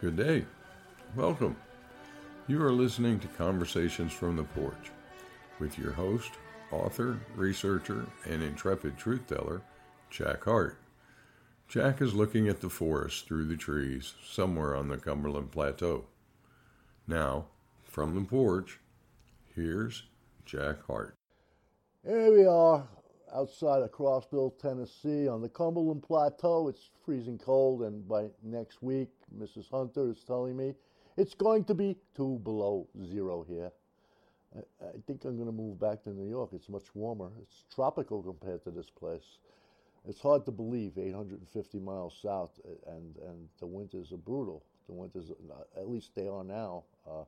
[0.00, 0.44] Good day.
[1.16, 1.56] Welcome.
[2.46, 4.92] You are listening to Conversations from the Porch
[5.58, 6.30] with your host,
[6.70, 9.60] author, researcher, and intrepid truth teller,
[10.08, 10.78] Jack Heart.
[11.66, 16.04] Jack is looking at the forest through the trees somewhere on the Cumberland Plateau.
[17.08, 17.46] Now,
[17.82, 18.78] from the porch,
[19.52, 20.04] here's
[20.46, 21.16] Jack Heart.
[22.04, 22.86] Here we are
[23.34, 26.68] outside of Crossville, Tennessee, on the Cumberland Plateau.
[26.68, 29.70] It's freezing cold, and by next week, Mrs.
[29.70, 30.74] Hunter is telling me
[31.16, 33.70] it's going to be two below zero here.
[34.56, 36.50] I, I think I'm going to move back to New York.
[36.52, 37.30] It's much warmer.
[37.42, 39.38] It's tropical compared to this place.
[40.06, 44.62] It's hard to believe 850 miles south, and, and the winters are brutal.
[44.86, 45.30] The winters,
[45.76, 46.84] at least they are now.
[47.06, 47.24] Uh,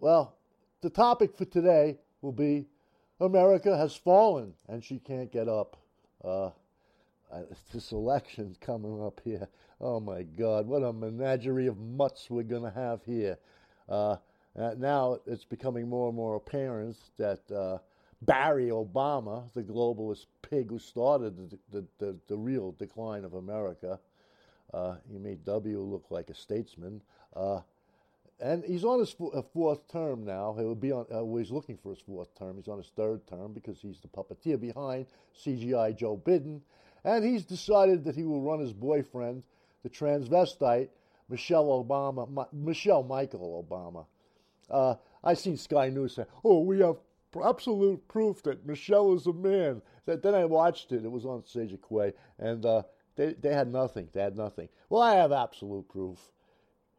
[0.00, 0.36] well,
[0.80, 2.66] the topic for today will be
[3.20, 5.76] America has fallen and she can't get up.
[6.24, 6.50] Uh,
[7.72, 9.48] this election's coming up here.
[9.80, 13.38] Oh my God, what a menagerie of mutts we're going to have here.
[13.88, 14.16] Uh,
[14.76, 17.78] now it's becoming more and more apparent that uh,
[18.22, 24.00] Barry Obama, the globalist pig who started the, the, the, the real decline of America,
[24.74, 27.00] uh, he made W look like a statesman.
[28.40, 29.14] And he's on his
[29.52, 30.54] fourth term now.
[30.56, 31.06] He will be on.
[31.10, 32.56] Uh, he's looking for his fourth term.
[32.56, 35.06] He's on his third term because he's the puppeteer behind
[35.44, 36.60] CGI Joe Biden,
[37.04, 39.42] and he's decided that he will run his boyfriend,
[39.82, 40.88] the transvestite
[41.28, 44.06] Michelle Obama, Ma- Michelle Michael Obama.
[44.70, 46.98] Uh, I seen Sky News say, "Oh, we have
[47.44, 51.04] absolute proof that Michelle is a man." That Then I watched it.
[51.04, 52.82] It was on Sajak and uh,
[53.16, 54.10] they they had nothing.
[54.12, 54.68] They had nothing.
[54.88, 56.30] Well, I have absolute proof.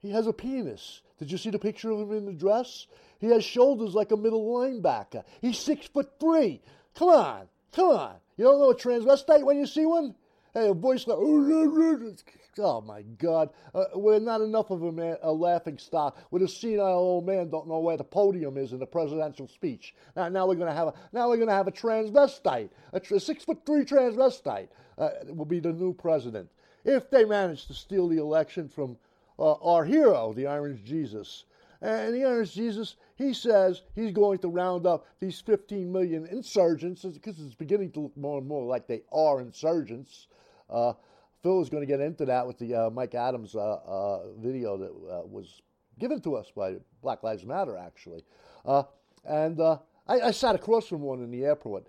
[0.02, 1.02] He has a penis.
[1.18, 2.88] Did you see the picture of him in the dress?
[3.20, 5.24] He has shoulders like a middle linebacker.
[5.42, 6.62] He's six foot three.
[6.96, 8.16] Come on, come on.
[8.38, 10.16] You don't know a transvestite when you see one?
[10.54, 15.32] Hey, a voice like, oh my God, uh, we're not enough of a, man, a
[15.32, 16.18] laughing stock.
[16.32, 19.94] With a senile old man don't know where the podium is in a presidential speech.
[20.16, 23.44] Now, now we're gonna have a now we're gonna have a transvestite, a, a six
[23.44, 26.50] foot three transvestite uh, will be the new president
[26.86, 28.98] if they manage to steal the election from
[29.40, 31.46] uh, our hero, the Iron Jesus.
[31.82, 37.04] And the Iron Jesus, he says he's going to round up these 15 million insurgents
[37.04, 40.28] because it's beginning to look more and more like they are insurgents.
[40.70, 40.94] Uh,
[41.42, 44.78] Phil is going to get into that with the uh, Mike Adams uh, uh video
[44.78, 45.62] that uh, was
[45.98, 48.26] given to us by Black Lives Matter, actually.
[48.66, 48.84] Uh,
[49.24, 49.78] and I,
[50.08, 51.88] I, sat across from one in the airport.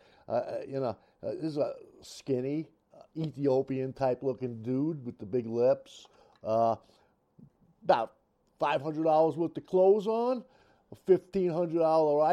[0.68, 2.66] you know, this is a skinny,
[3.16, 6.06] Ethiopian type looking dude with the big lips
[7.84, 8.14] about
[8.60, 10.44] $500 worth of clothes on,
[10.92, 11.74] a $1,500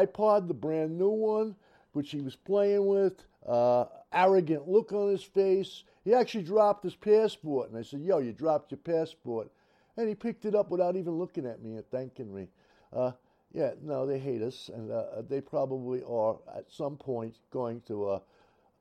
[0.06, 1.54] iPod, the brand new one,
[1.92, 5.84] which he was playing with, uh, arrogant look on his face.
[6.04, 9.50] He actually dropped his passport, and I said, Yo, you dropped your passport.
[9.96, 12.48] And he picked it up without even looking at me and thanking me.
[12.92, 13.12] Uh,
[13.52, 18.20] yeah, no, they hate us, and uh, they probably are at some point going to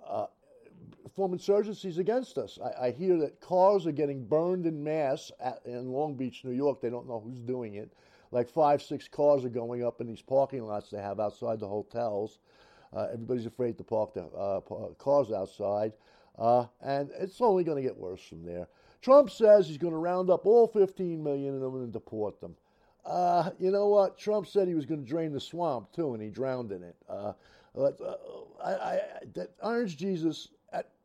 [0.05, 0.27] uh,
[1.15, 2.59] form insurgencies against us.
[2.63, 6.51] I, I, hear that cars are getting burned in mass at, in Long Beach, New
[6.51, 6.79] York.
[6.79, 7.91] They don't know who's doing it.
[8.31, 11.67] Like five, six cars are going up in these parking lots they have outside the
[11.67, 12.39] hotels.
[12.93, 14.59] Uh, everybody's afraid to park their uh,
[14.97, 15.93] cars outside.
[16.37, 18.67] Uh, and it's only going to get worse from there.
[19.01, 22.55] Trump says he's going to round up all 15 million of them and deport them.
[23.05, 24.17] Uh, you know what?
[24.17, 26.95] Trump said he was going to drain the swamp too, and he drowned in it.
[27.09, 27.33] Uh,
[27.77, 27.91] uh,
[28.63, 29.01] I, I,
[29.33, 30.49] that Orange Jesus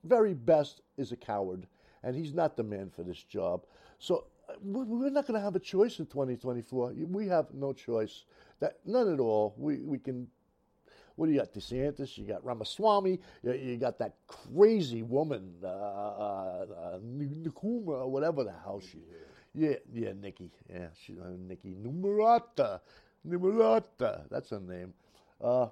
[0.05, 1.67] very best is a coward,
[2.03, 3.65] and he's not the man for this job.
[3.99, 6.95] So uh, we're not going to have a choice in 2024.
[7.09, 8.25] We have no choice.
[8.61, 9.55] That none at all.
[9.57, 10.29] We we can.
[11.17, 11.53] What do you got?
[11.53, 12.17] DeSantis.
[12.17, 13.21] You got Ramaswamy.
[13.43, 18.99] You, you got that crazy woman, uh, uh, uh Nikuma, or whatever the hell she.
[19.55, 20.51] Yeah, yeah, Nikki.
[20.71, 22.81] Yeah, she, uh, Nikki Nimarata.
[23.29, 24.23] Nimarata.
[24.31, 24.95] That's her name.
[25.41, 25.67] Uh,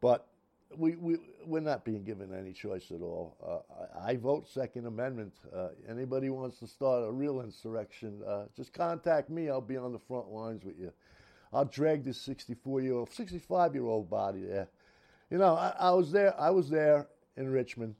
[0.00, 0.26] but
[0.74, 3.36] we, we, we're not being given any choice at all.
[3.42, 5.32] Uh, I, I, vote Second Amendment.
[5.54, 9.48] Uh, anybody wants to start a real insurrection, uh, just contact me.
[9.48, 10.92] I'll be on the front lines with you.
[11.52, 14.68] I'll drag this 64 year old, 65 year old body there.
[15.30, 16.38] You know, I, I, was there.
[16.38, 17.94] I was there in Richmond,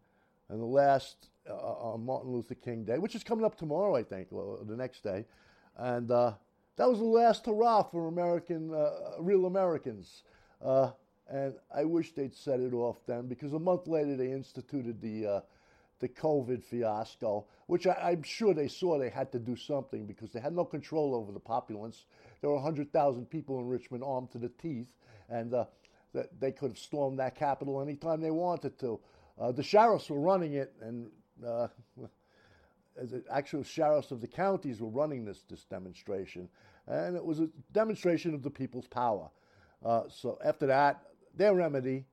[0.50, 4.02] on the last uh, on Martin Luther King Day, which is coming up tomorrow, I
[4.02, 5.24] think, or the next day,
[5.76, 6.32] and uh,
[6.76, 8.90] that was the last hurrah for American, uh,
[9.20, 10.22] real Americans.
[11.28, 15.26] And I wish they'd set it off then because a month later they instituted the,
[15.26, 15.40] uh,
[15.98, 20.32] the COVID fiasco, which I, am sure they saw they had to do something because
[20.32, 22.04] they had no control over the populace.
[22.40, 24.88] There were 100,000 people in Richmond armed to the teeth,
[25.28, 25.64] and uh,
[26.38, 29.00] they could have stormed that capital anytime they wanted to.
[29.38, 31.10] Uh, the sheriffs were running it, and
[31.44, 31.66] uh,
[32.96, 36.48] the actual sheriffs of the counties were running this, this demonstration,
[36.86, 39.28] and it was a demonstration of the people's power.
[39.84, 41.02] Uh, so after that,
[41.36, 42.04] their remedy,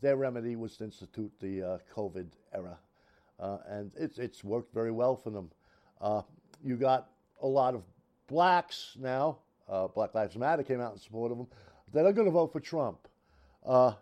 [0.00, 2.78] their remedy was to institute the uh, COVID era,
[3.38, 5.50] uh, and it's it's worked very well for them.
[6.00, 6.22] Uh,
[6.64, 7.08] you got
[7.42, 7.82] a lot of
[8.26, 9.38] blacks now.
[9.68, 11.46] Uh, Black Lives Matter came out in support of them
[11.92, 13.06] that are going to vote for Trump,
[13.66, 13.92] uh,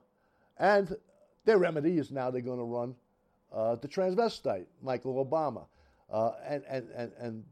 [0.58, 0.96] and
[1.44, 2.94] their remedy is now they're going to run
[3.52, 5.66] the transvestite Michael Obama,
[6.48, 7.44] and and and and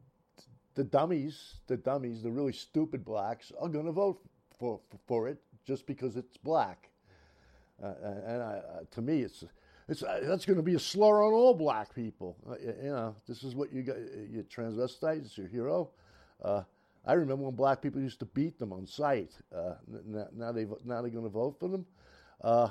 [0.77, 4.19] the dummies, the dummies, the really stupid blacks are going to vote
[4.59, 6.89] for, for, for it just because it's black.
[7.81, 7.93] Uh,
[8.25, 9.43] and I, uh, to me, it's
[9.87, 12.35] it's uh, that's going to be a slur on all black people.
[12.49, 13.97] Uh, you know, this is what you got.
[14.31, 15.91] Your transvestite is your hero.
[16.43, 16.63] Uh,
[17.05, 19.31] I remember when black people used to beat them on sight.
[19.55, 19.75] Uh,
[20.05, 21.85] now, now they now they're going to vote for them.
[22.43, 22.69] I,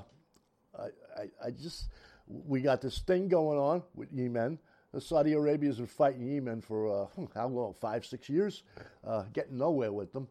[1.17, 1.89] I, I just
[2.27, 4.59] we got this thing going on with Yemen.
[4.99, 7.75] Saudi Arabia has been fighting Yemen for how long?
[7.75, 8.63] Five, six years,
[9.33, 10.27] getting nowhere with them.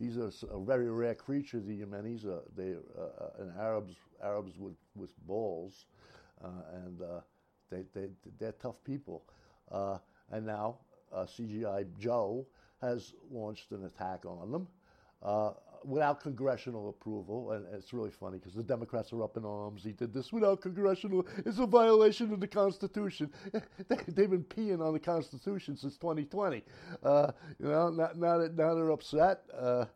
[0.00, 2.26] These are a very rare creature, the Yemenis.
[2.26, 3.94] Uh, they uh, uh, and Arabs
[4.24, 5.84] Arabs with with balls,
[6.42, 6.48] uh,
[6.84, 7.20] and uh,
[7.70, 8.08] they they
[8.38, 9.24] they're tough people.
[9.70, 9.98] Uh,
[10.32, 10.78] and now
[11.14, 12.46] CGI Joe
[12.80, 14.66] has launched an attack on them
[15.84, 19.82] without congressional approval, and it's really funny because the Democrats are up in arms.
[19.82, 21.26] He did this without congressional.
[21.38, 23.30] It's a violation of the Constitution.
[23.88, 26.62] they, have been peeing on the Constitution since 2020.
[27.02, 29.42] Uh, you know, now, now, that now they're upset.
[29.56, 29.86] Uh,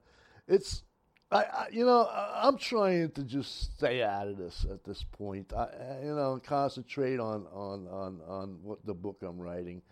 [0.49, 0.83] it's.
[1.31, 5.53] I, I, you know, I'm trying to just stay out of this at this point.
[5.53, 5.67] I,
[6.05, 9.83] you know, concentrate on on on on what the book I'm writing,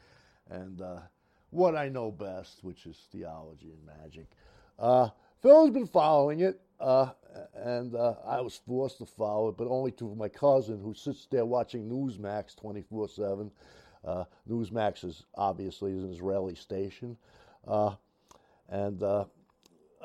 [0.50, 1.00] and uh,
[1.50, 4.26] what I know best, which is theology and magic.
[4.78, 5.08] Uh,
[5.42, 7.10] Phil's been following it, uh,
[7.56, 11.26] and uh, I was forced to follow it, but only to my cousin who sits
[11.28, 13.50] there watching Newsmax 24 7.
[14.04, 17.16] Uh, Newsmax is obviously an Israeli station.
[17.66, 17.94] Uh,
[18.68, 19.24] and uh,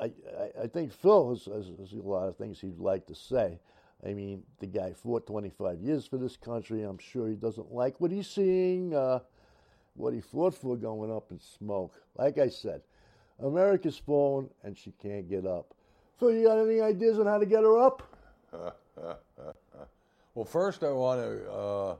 [0.00, 3.14] I, I, I, think Phil has, has, has, a lot of things he'd like to
[3.14, 3.60] say.
[4.04, 6.82] I mean, the guy fought 25 years for this country.
[6.82, 8.90] I'm sure he doesn't like what he's seeing,
[9.94, 11.94] what he fought for going up in smoke.
[12.16, 12.82] Like I said,
[13.42, 15.74] America's fallen and she can't get up.
[16.18, 18.02] So, you got any ideas on how to get her up?
[20.34, 21.96] well, first, I want to uh,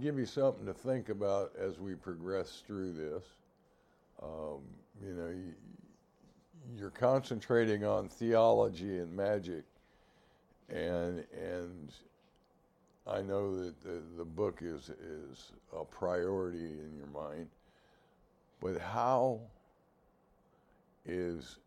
[0.00, 3.24] give you something to think about as we progress through this.
[4.22, 4.60] Um,
[5.04, 5.54] you know, you,
[6.78, 9.64] you're concentrating on theology and magic,
[10.68, 11.92] and and
[13.06, 17.48] I know that the, the book is is a priority in your mind,
[18.60, 19.40] but how
[21.04, 21.58] is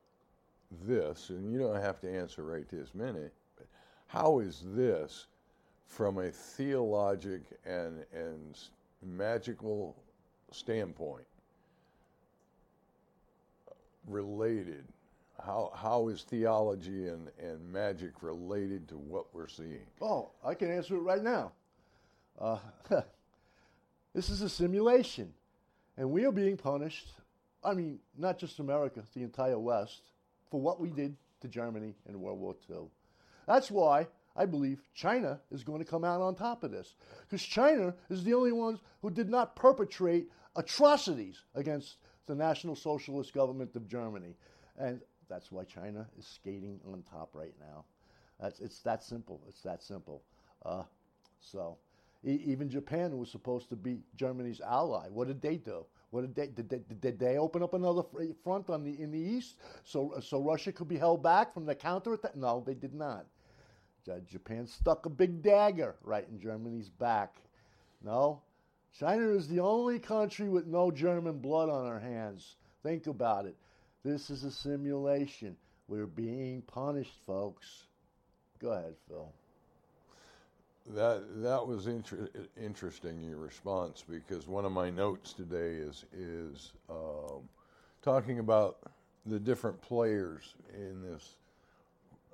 [0.86, 3.68] this, and you don't have to answer right this minute, but
[4.08, 5.28] how is this
[5.88, 8.58] from a theologic and, and
[9.02, 9.96] magical
[10.52, 11.26] standpoint
[14.08, 14.86] related?
[15.44, 19.86] How, how is theology and, and magic related to what we're seeing?
[20.02, 21.52] Oh, I can answer it right now.
[22.40, 22.58] Uh,
[24.14, 25.34] this is a simulation,
[25.98, 27.08] and we are being punished
[27.65, 30.01] I mean, not just America, the entire West,
[30.50, 32.88] for what we did to Germany in World War II.
[33.48, 36.96] That's why I believe China is going to come out on top of this.
[37.22, 43.34] Because China is the only ones who did not perpetrate atrocities against the National Socialist
[43.34, 44.36] government of Germany.
[44.77, 47.86] And that's why China is skating on top right now.
[48.39, 49.41] That's, it's that simple.
[49.48, 50.24] It's that simple.
[50.65, 50.84] Uh,
[51.39, 51.77] so,
[52.25, 55.08] e- even Japan was supposed to be Germany's ally.
[55.10, 55.86] What did they do?
[56.13, 58.03] What did they did, they did they open up another
[58.43, 61.74] front on the in the east so so Russia could be held back from the
[61.74, 62.36] counterattack?
[62.36, 63.25] No, they did not.
[64.27, 67.38] Japan stuck a big dagger right in Germany's back.
[68.03, 68.43] No,
[68.91, 72.58] China is the only country with no German blood on our hands.
[72.84, 73.55] Think about it.
[74.03, 75.58] This is a simulation.
[75.88, 77.88] We're being punished, folks.
[78.60, 79.34] Go ahead, Phil.
[80.92, 82.30] That that was inter-
[82.62, 87.48] interesting your response because one of my notes today is is um,
[88.02, 88.80] talking about
[89.25, 91.36] the different players in this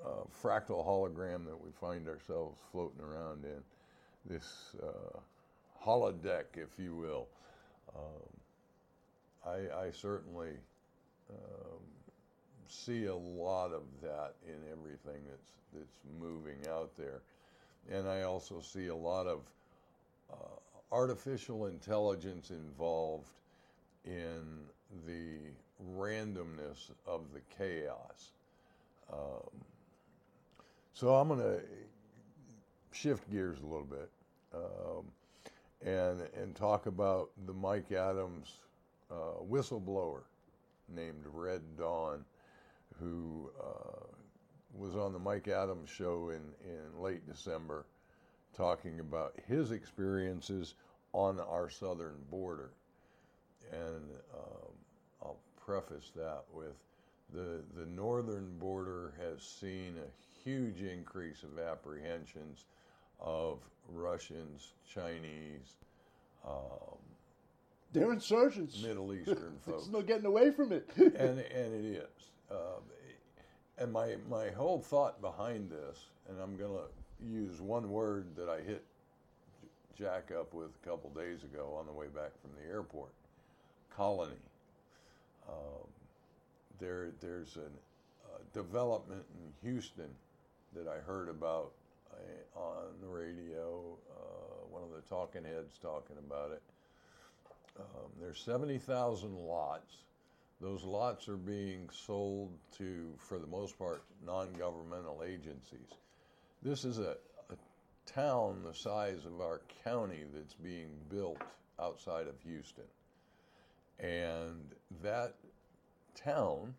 [0.04, 3.62] uh, fractal hologram that we find ourselves floating around in
[4.26, 5.20] this uh,
[5.86, 7.28] holodeck, if you will.
[7.96, 8.30] Um,
[9.46, 10.52] I, I, certainly
[11.30, 11.80] um,
[12.68, 17.22] see a lot of that in everything that's that's moving out there
[17.92, 19.40] and I also see a lot of
[20.32, 20.36] uh,
[20.92, 23.30] artificial intelligence involved
[24.06, 24.44] in
[25.06, 25.38] the
[25.96, 28.32] randomness of the chaos.
[29.12, 29.50] Um,
[30.94, 31.62] so I'm going to
[32.92, 34.10] shift gears a little bit.
[34.54, 35.06] Um,
[35.86, 38.58] and and talk about the Mike Adams
[39.12, 40.22] uh, whistleblower
[40.94, 42.26] named Red Dawn,
[43.00, 44.06] who uh,
[44.78, 47.86] was on the Mike Adams show in, in late December,
[48.56, 50.76] talking about his experiences
[51.14, 52.72] on our southern border.
[53.72, 54.72] And um,
[55.22, 56.76] I'll preface that with
[57.34, 62.66] the, the northern border has seen a huge increase of apprehensions
[63.20, 63.60] of
[63.92, 65.76] Russians, Chinese,
[66.48, 66.98] um,
[67.92, 68.82] they're insurgents.
[68.82, 69.84] Middle Eastern folks.
[69.84, 70.90] There's no getting away from it.
[70.98, 72.32] and and it is.
[72.52, 72.84] Um,
[73.80, 78.62] and my my whole thought behind this, and I'm to use one word that I
[78.62, 78.84] hit
[79.98, 83.12] Jack up with a couple days ago on the way back from the airport:
[83.96, 84.32] colony.
[85.48, 85.88] Um,
[86.80, 90.10] there there's a, a development in Houston
[90.76, 91.72] that I heard about
[92.14, 93.98] uh, on the radio.
[94.12, 96.62] Uh, one of the talking heads talking about it
[97.80, 99.94] um, there's 70,000 lots.
[100.62, 105.96] Those lots are being sold to, for the most part, non governmental agencies.
[106.62, 107.16] This is a,
[107.50, 107.56] a
[108.06, 111.42] town the size of our county that's being built
[111.80, 112.84] outside of Houston.
[114.00, 114.60] And
[115.02, 115.36] that
[116.14, 116.74] town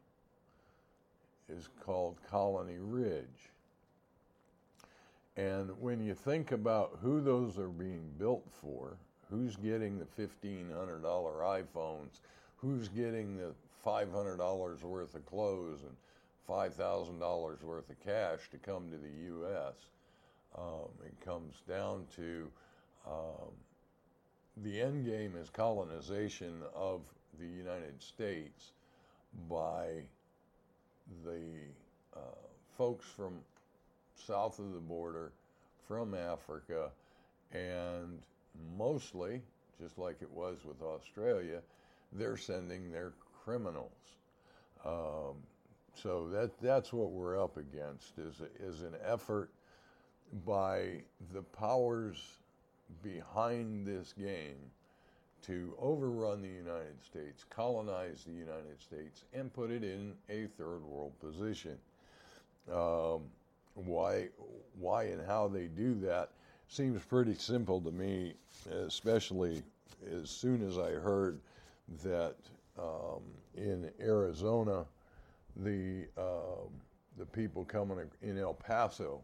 [1.48, 3.50] is called Colony Ridge.
[5.36, 8.98] And when you think about who those are being built for,
[9.30, 12.20] who's getting the $1,500 iPhones,
[12.56, 15.96] who's getting the $500 worth of clothes and
[16.48, 19.74] $5,000 worth of cash to come to the U.S.
[20.56, 22.48] Um, it comes down to
[23.06, 23.52] um,
[24.58, 27.02] the end game is colonization of
[27.38, 28.72] the United States
[29.48, 29.86] by
[31.24, 31.40] the
[32.16, 32.18] uh,
[32.76, 33.34] folks from
[34.14, 35.32] south of the border,
[35.86, 36.90] from Africa,
[37.52, 38.20] and
[38.76, 39.40] mostly,
[39.80, 41.60] just like it was with Australia,
[42.12, 43.12] they're sending their
[43.44, 43.90] criminals.
[44.84, 45.36] Um,
[45.94, 49.50] so that that's what we're up against is is an effort
[50.46, 51.02] by
[51.34, 52.16] the powers
[53.02, 54.56] behind this game
[55.42, 60.82] to overrun the United States, colonize the United States, and put it in a third
[60.84, 61.78] world position.
[62.72, 63.22] Um,
[63.74, 64.28] why,
[64.78, 66.30] why, and how they do that
[66.68, 68.34] seems pretty simple to me,
[68.86, 69.62] especially
[70.12, 71.40] as soon as I heard
[72.04, 72.36] that
[72.78, 73.22] um,
[73.56, 74.84] in Arizona,
[75.56, 76.70] the um,
[77.18, 79.20] the people coming in El Paso,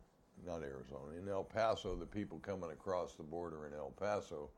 [0.46, 4.50] not Arizona, in El Paso, the people coming across the border in El Paso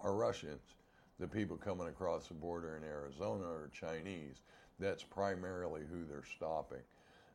[0.00, 0.74] are Russians.
[1.18, 4.42] The people coming across the border in Arizona are Chinese.
[4.78, 6.82] That's primarily who they're stopping.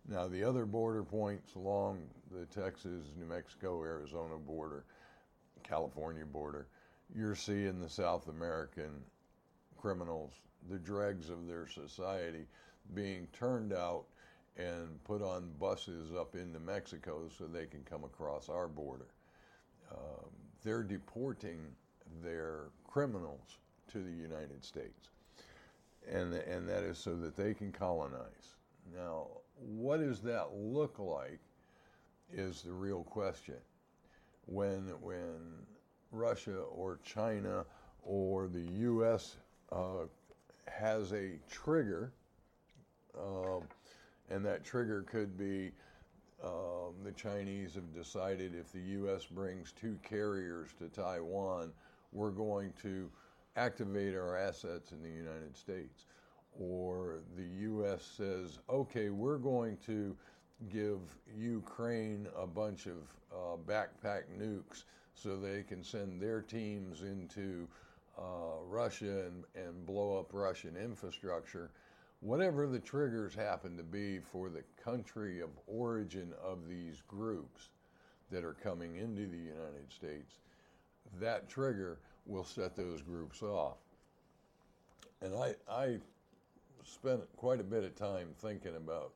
[0.07, 4.85] Now, the other border points along the Texas, New Mexico, Arizona border,
[5.63, 6.67] California border,
[7.15, 8.91] you're seeing the South American
[9.77, 10.33] criminals,
[10.69, 12.45] the dregs of their society,
[12.93, 14.05] being turned out
[14.57, 19.07] and put on buses up into Mexico so they can come across our border.
[19.91, 20.29] Um,
[20.63, 21.59] they're deporting
[22.21, 23.57] their criminals
[23.91, 25.09] to the United States,
[26.11, 28.55] and and that is so that they can colonize.
[28.95, 31.39] Now, what does that look like?
[32.31, 33.57] Is the real question.
[34.45, 35.65] When when
[36.11, 37.65] Russia or China
[38.03, 39.37] or the U.S.
[39.71, 40.05] Uh,
[40.67, 42.11] has a trigger,
[43.17, 43.59] uh,
[44.29, 45.71] and that trigger could be
[46.43, 49.25] um, the Chinese have decided if the U.S.
[49.25, 51.71] brings two carriers to Taiwan,
[52.11, 53.09] we're going to
[53.55, 56.05] activate our assets in the United States.
[56.59, 58.03] Or the U.S.
[58.03, 60.15] says, okay, we're going to
[60.69, 60.99] give
[61.35, 62.97] Ukraine a bunch of
[63.31, 64.83] uh, backpack nukes
[65.15, 67.67] so they can send their teams into
[68.17, 71.71] uh, Russia and, and blow up Russian infrastructure.
[72.19, 77.69] Whatever the triggers happen to be for the country of origin of these groups
[78.31, 80.35] that are coming into the United States,
[81.19, 83.77] that trigger will set those groups off.
[85.21, 85.97] And I, I
[86.83, 89.11] spent quite a bit of time thinking about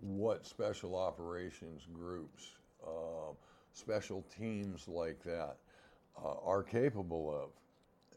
[0.00, 2.50] what special operations groups,
[2.86, 3.32] uh,
[3.72, 5.56] special teams like that
[6.22, 7.50] uh, are capable of.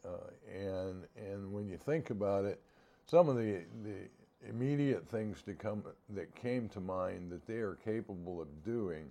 [0.04, 0.10] Uh,
[0.52, 2.60] and and when you think about it,
[3.06, 7.78] some of the the immediate things to come that came to mind that they are
[7.84, 9.10] capable of doing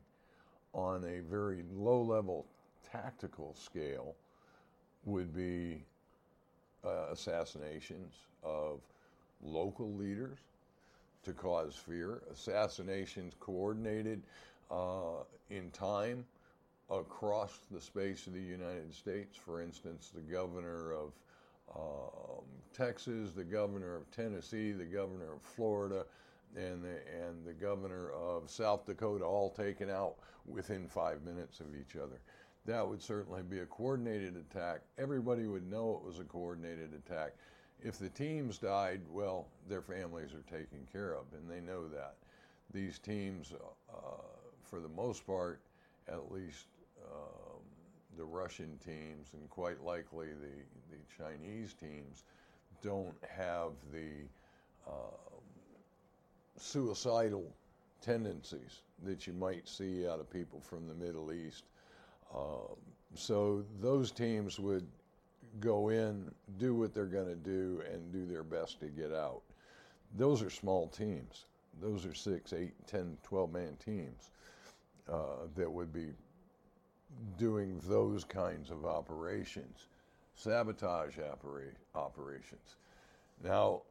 [0.74, 2.46] on a very low level
[2.92, 4.16] tactical scale
[5.06, 5.84] would be
[6.86, 8.80] uh, assassinations of
[9.44, 10.38] local leaders
[11.24, 14.22] to cause fear, assassinations coordinated
[14.70, 16.26] uh, in time
[16.90, 19.38] across the space of the United States.
[19.38, 21.14] For instance, the governor of
[21.76, 26.06] um, Texas, the governor of Tennessee, the governor of Florida,
[26.56, 31.68] and the, and the governor of South Dakota all taken out within five minutes of
[31.76, 32.20] each other.
[32.66, 34.82] That would certainly be a coordinated attack.
[34.98, 37.34] Everybody would know it was a coordinated attack.
[37.82, 42.16] If the teams died, well, their families are taken care of, and they know that.
[42.74, 43.54] These teams,
[43.94, 43.98] uh,
[44.64, 45.60] for the most part,
[46.08, 46.68] at least
[47.14, 47.62] um,
[48.18, 52.24] the Russian teams and quite likely the, the Chinese teams,
[52.82, 54.28] don't have the
[54.88, 55.40] uh,
[56.58, 57.46] suicidal
[58.02, 61.64] tendencies that you might see out of people from the Middle East.
[62.36, 62.76] Um,
[63.16, 64.86] so those teams would
[65.60, 69.42] go in, do what they're going to do, and do their best to get out.
[70.18, 71.46] Those are small teams.
[71.82, 74.32] Those are six, eight, 10, 12 man teams
[75.12, 76.08] uh, that would be
[77.38, 79.88] doing those kinds of operations,
[80.36, 82.76] sabotage opera- operations.
[83.44, 83.82] Now,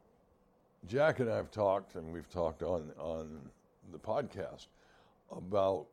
[0.87, 3.41] Jack and I have talked, and we've talked on, on
[3.93, 4.67] the podcast
[5.31, 5.87] about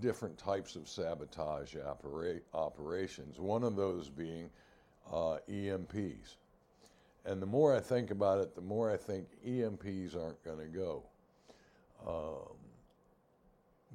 [0.00, 3.38] different types of sabotage opera- operations.
[3.38, 4.50] One of those being
[5.12, 6.36] uh, EMPs.
[7.26, 10.66] And the more I think about it, the more I think EMPs aren't going to
[10.66, 11.02] go.
[12.06, 12.56] Um,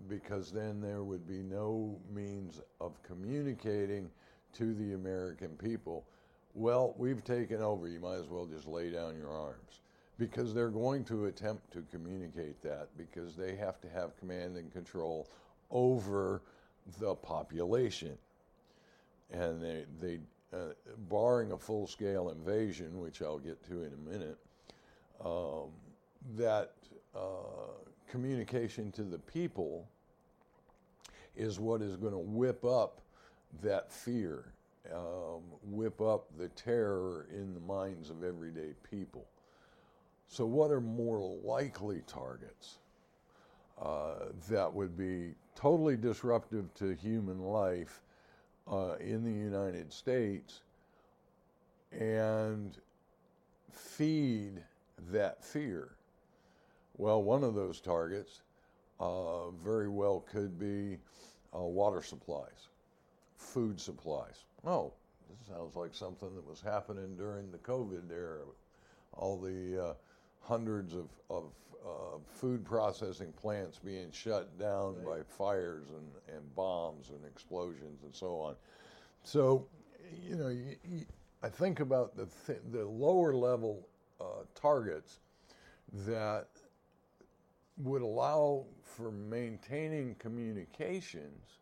[0.08, 4.10] because then there would be no means of communicating
[4.54, 6.06] to the American people,
[6.54, 9.82] well, we've taken over, you might as well just lay down your arms
[10.18, 14.72] because they're going to attempt to communicate that because they have to have command and
[14.72, 15.28] control
[15.72, 16.42] over
[17.00, 18.18] the population.
[19.32, 20.20] And they, they
[20.54, 20.74] uh,
[21.10, 24.38] barring a full scale invasion, which I'll get to in a minute,
[25.24, 25.72] um,
[26.38, 26.74] that
[27.14, 27.74] uh,
[28.10, 29.88] communication to the people
[31.36, 33.01] is what is going to whip up
[33.62, 34.46] that fear,
[34.94, 39.25] um, whip up the terror in the minds of everyday people.
[40.27, 42.77] So, what are more likely targets
[43.82, 48.01] uh, that would be totally disruptive to human life
[48.72, 50.62] uh, in the United States
[51.92, 52.75] and
[53.72, 54.64] feed
[55.12, 55.95] that fear?
[56.98, 58.42] Well, one of those targets
[59.00, 60.98] uh, very well could be
[61.55, 62.70] uh, water supplies,
[63.38, 64.46] food supplies.
[64.66, 64.94] Oh,
[65.29, 68.40] this sounds like something that was happening during the COVID era.
[69.14, 69.94] All the uh,
[70.42, 71.44] hundreds of, of
[71.86, 75.20] uh, food processing plants being shut down right.
[75.20, 78.55] by fires and, and bombs and explosions and so on.
[79.24, 79.68] So,
[80.27, 81.05] you know, you, you,
[81.44, 83.88] I think about the, th- the lower level
[84.20, 85.20] uh, targets
[86.05, 86.48] that
[87.77, 91.59] would allow for maintaining communications,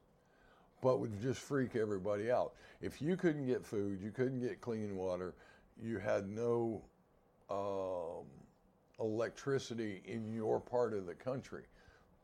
[0.81, 2.53] but would just freak everybody out.
[2.81, 5.33] If you couldn't get food, you couldn't get clean water,
[5.81, 6.83] you had no
[7.49, 8.25] um,
[8.99, 11.63] electricity in your part of the country.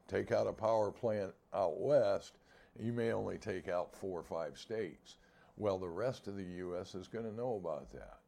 [0.07, 2.37] Take out a power plant out west,
[2.79, 5.17] you may only take out four or five states.
[5.57, 6.95] Well, the rest of the U.S.
[6.95, 8.19] is going to know about that.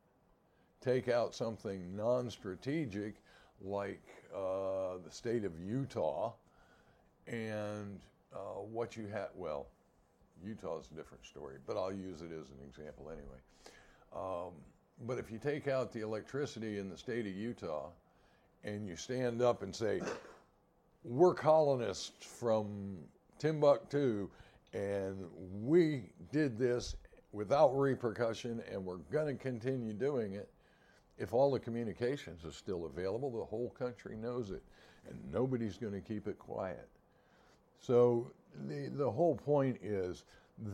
[0.82, 3.16] Take out something non strategic
[3.64, 4.04] like
[4.36, 6.34] uh, the state of Utah
[7.28, 8.00] and
[8.34, 9.28] uh, what you had.
[9.36, 9.68] Well,
[10.46, 13.40] Utah is a different story, but I'll use it as an example anyway.
[14.16, 14.54] Um,
[15.06, 17.90] but if you take out the electricity in the state of Utah
[18.64, 20.02] and you stand up and say,
[21.04, 22.98] We're colonists from
[23.40, 24.30] Timbuktu,
[24.74, 25.18] and
[25.64, 26.96] we did this
[27.32, 30.50] without repercussion, and we're going to continue doing it.
[31.22, 34.64] If all the communications are still available, the whole country knows it,
[35.08, 36.88] and nobody's going to keep it quiet.
[37.80, 38.32] So
[38.68, 40.24] the the whole point is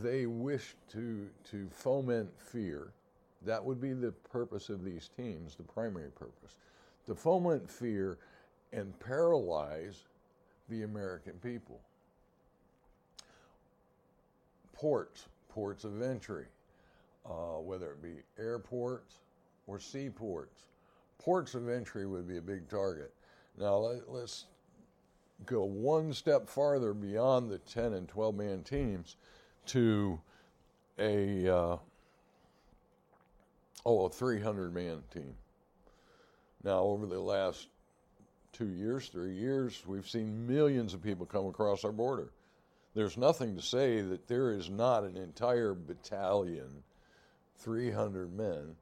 [0.02, 2.92] they wish to to foment fear.
[3.44, 6.54] That would be the purpose of these teams, the primary purpose
[7.06, 8.18] to foment fear
[8.72, 10.04] and paralyze
[10.68, 11.80] the American people.
[14.72, 16.46] Ports, ports of entry,
[17.26, 19.16] uh, whether it be airports
[19.68, 20.62] or seaports.
[21.18, 23.12] Ports of entry would be a big target.
[23.58, 24.46] Now, let, us
[25.46, 29.16] go one step farther beyond the 10 and 12 man teams
[29.66, 30.18] to
[30.98, 31.76] a, uh,
[33.84, 35.34] oh, a 300 man team.
[36.64, 37.68] Now, over the last
[38.52, 42.30] two years, three years, we've seen millions of people come across our border.
[42.94, 46.82] There's nothing to say that there is not an entire battalion,
[47.58, 48.74] 300 men,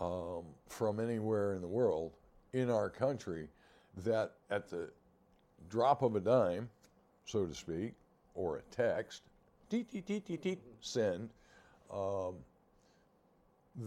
[0.00, 2.12] um, from anywhere in the world
[2.52, 3.48] in our country
[4.04, 4.90] that at the
[5.68, 6.68] drop of a dime,
[7.26, 7.92] so to speak,
[8.34, 9.22] or a text
[10.80, 11.30] send,
[11.92, 12.34] um,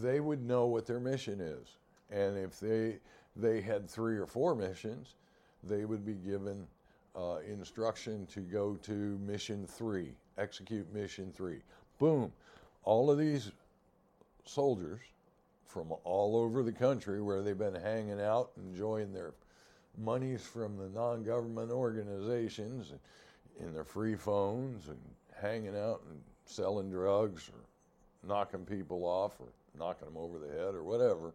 [0.02, 1.78] they would know what their mission is.
[2.12, 2.98] And if they,
[3.36, 5.16] they had three or four missions,
[5.64, 6.66] they would be given
[7.16, 11.60] uh, instruction to go to mission three, execute mission three.
[12.00, 12.32] Boom.
[12.84, 13.52] All of these
[14.46, 15.00] soldiers
[15.66, 19.34] from all over the country where they've been hanging out, enjoying their
[19.98, 22.94] monies from the non government organizations
[23.60, 25.00] in their free phones and
[25.42, 29.48] hanging out and selling drugs or knocking people off or
[29.78, 31.34] knocking them over the head or whatever.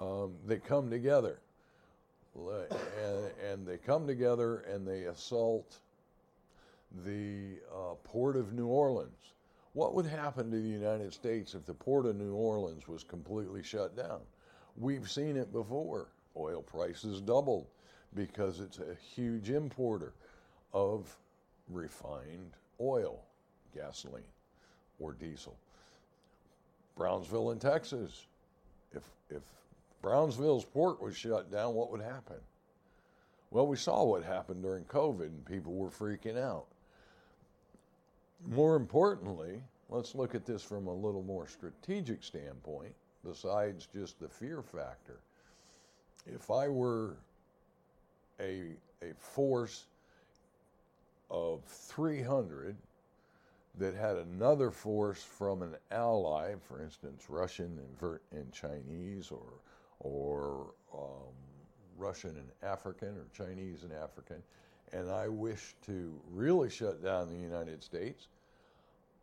[0.00, 1.38] Um, they come together
[2.34, 5.76] and, and, they come together and they assault
[7.04, 9.10] the uh, port of New Orleans.
[9.74, 13.62] What would happen to the United States if the port of New Orleans was completely
[13.62, 14.20] shut down?
[14.76, 16.08] We've seen it before.
[16.36, 17.66] Oil prices doubled
[18.14, 20.14] because it's a huge importer
[20.72, 21.16] of
[21.68, 23.22] refined oil,
[23.74, 24.22] gasoline,
[24.98, 25.56] or diesel.
[26.96, 28.26] Brownsville in Texas.
[28.92, 29.42] If, if
[30.02, 32.36] Brownsville's port was shut down, what would happen?
[33.50, 36.66] Well, we saw what happened during COVID and people were freaking out.
[38.48, 44.28] More importantly, let's look at this from a little more strategic standpoint, besides just the
[44.28, 45.20] fear factor.
[46.26, 47.16] If I were
[48.40, 49.86] a, a force
[51.30, 52.76] of 300
[53.78, 57.80] that had another force from an ally, for instance, Russian
[58.32, 59.46] and, Chinese, or
[60.00, 61.32] or um,
[61.96, 64.42] Russian and African, or Chinese and African,
[64.92, 68.26] and I wish to really shut down the United States,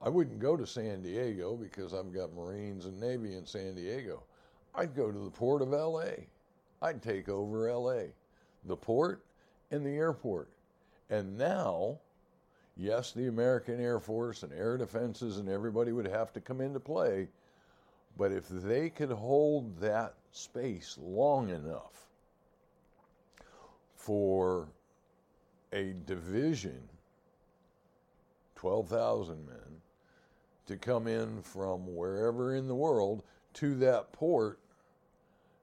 [0.02, 4.24] I wouldn't go to San Diego because I've got Marines and Navy in San Diego.
[4.74, 6.12] I'd go to the port of LA.
[6.82, 8.04] I'd take over LA,
[8.64, 9.26] the port
[9.72, 10.50] and the airport.
[11.10, 12.00] And now,
[12.78, 16.80] yes, the American Air Force and air defenses and everybody would have to come into
[16.80, 17.28] play.
[18.18, 22.08] But if they could hold that space long enough
[23.96, 24.70] for
[25.74, 26.82] a division,
[28.56, 29.82] 12,000 men,
[30.70, 33.24] to come in from wherever in the world
[33.56, 34.60] to that port,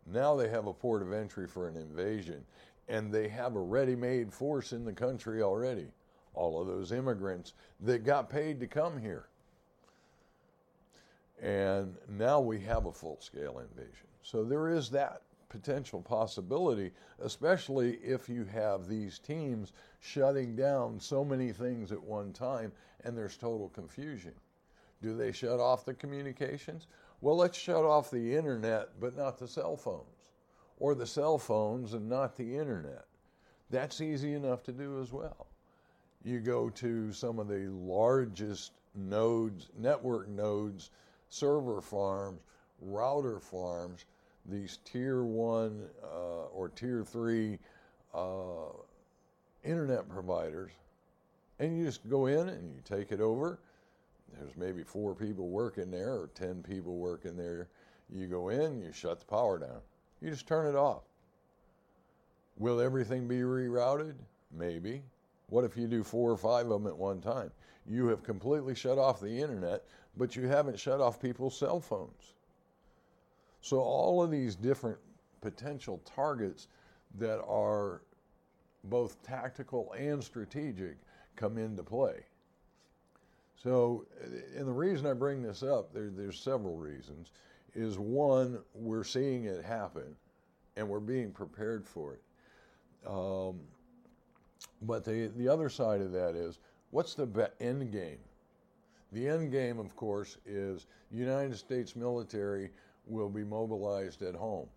[0.05, 2.45] now they have a port of entry for an invasion
[2.89, 5.87] and they have a ready made force in the country already.
[6.35, 9.29] All of those immigrants that got paid to come here.
[11.41, 14.09] And now we have a full scale invasion.
[14.23, 16.91] So there is that potential possibility,
[17.21, 22.73] especially if you have these teams shutting down so many things at one time
[23.05, 24.33] and there's total confusion.
[25.03, 26.87] Do they shut off the communications?
[27.21, 30.17] Well, let's shut off the internet, but not the cell phones
[30.79, 33.07] or the cell phones and not the internet.
[33.71, 35.47] That's easy enough to do as well.
[36.25, 40.91] You go to some of the largest nodes, network nodes,
[41.29, 42.41] server farms,
[42.81, 44.05] router farms,
[44.45, 47.59] these tier one uh, or tier three
[48.15, 48.71] uh,
[49.65, 50.73] internet providers,
[51.59, 53.59] and you just go in and you take it over.
[54.39, 57.69] There's maybe four people working there or 10 people working there.
[58.11, 59.81] You go in, you shut the power down.
[60.21, 61.03] You just turn it off.
[62.59, 64.15] Will everything be rerouted?
[64.53, 65.03] Maybe.
[65.49, 67.51] What if you do four or five of them at one time?
[67.87, 69.85] You have completely shut off the internet,
[70.17, 72.35] but you haven't shut off people's cell phones.
[73.61, 74.99] So, all of these different
[75.41, 76.69] potential targets
[77.19, 78.03] that are
[78.85, 80.97] both tactical and strategic
[81.37, 82.25] come into play.
[83.63, 84.05] So,
[84.57, 87.31] and the reason I bring this up, there, there's several reasons
[87.75, 90.15] is one, we're seeing it happen
[90.77, 92.23] and we're being prepared for it.
[93.07, 93.61] Um,
[94.83, 96.59] but the, the other side of that is
[96.91, 98.19] what's the be- end game?
[99.13, 102.71] The end game, of course, is United States military
[103.07, 104.69] will be mobilized at home.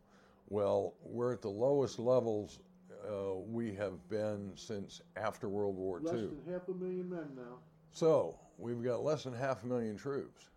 [0.49, 2.59] Well, we're at the lowest levels
[3.07, 6.21] uh, we have been since after World War less II.
[6.21, 7.57] Less than half a million men now.
[7.93, 10.49] So we've got less than half a million troops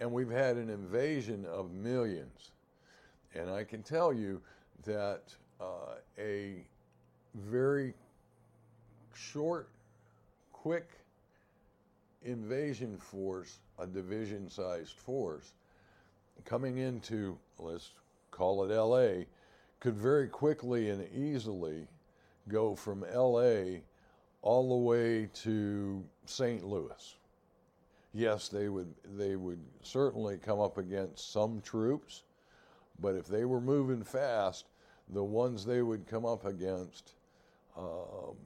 [0.00, 2.52] and we've had an invasion of millions.
[3.34, 4.40] And I can tell you
[4.84, 5.22] that
[5.60, 6.64] uh, a
[7.34, 7.94] very
[9.14, 9.68] short,
[10.52, 10.88] quick
[12.24, 15.52] invasion force, a division sized force,
[16.44, 17.90] coming into, let's
[18.30, 19.24] call it LA,
[19.80, 21.86] could very quickly and easily
[22.48, 23.80] go from LA
[24.42, 26.64] all the way to St.
[26.64, 27.16] Louis
[28.12, 32.22] yes, they would they would certainly come up against some troops,
[33.00, 34.66] but if they were moving fast,
[35.10, 37.12] the ones they would come up against,
[37.76, 38.36] um,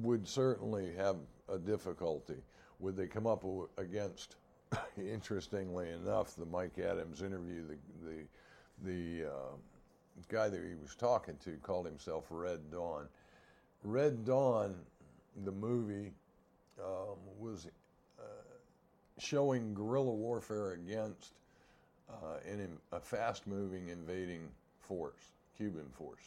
[0.00, 1.16] would certainly have
[1.52, 2.42] a difficulty.
[2.80, 3.44] Would they come up
[3.76, 4.36] against?
[4.98, 9.56] interestingly enough, the Mike Adams interview, the the the uh,
[10.28, 13.08] guy that he was talking to called himself Red Dawn.
[13.82, 14.74] Red Dawn,
[15.44, 16.12] the movie,
[16.80, 17.66] um, was
[18.18, 18.22] uh,
[19.18, 21.32] showing guerrilla warfare against
[22.10, 24.48] uh, in a fast-moving invading
[24.80, 26.22] force, Cuban force,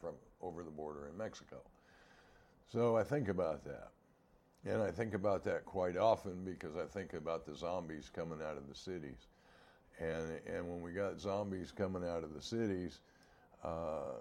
[0.00, 1.56] from over the border in Mexico.
[2.72, 3.90] So I think about that.
[4.64, 8.56] And I think about that quite often because I think about the zombies coming out
[8.56, 9.26] of the cities.
[9.98, 13.00] And, and when we got zombies coming out of the cities,
[13.64, 14.20] uh,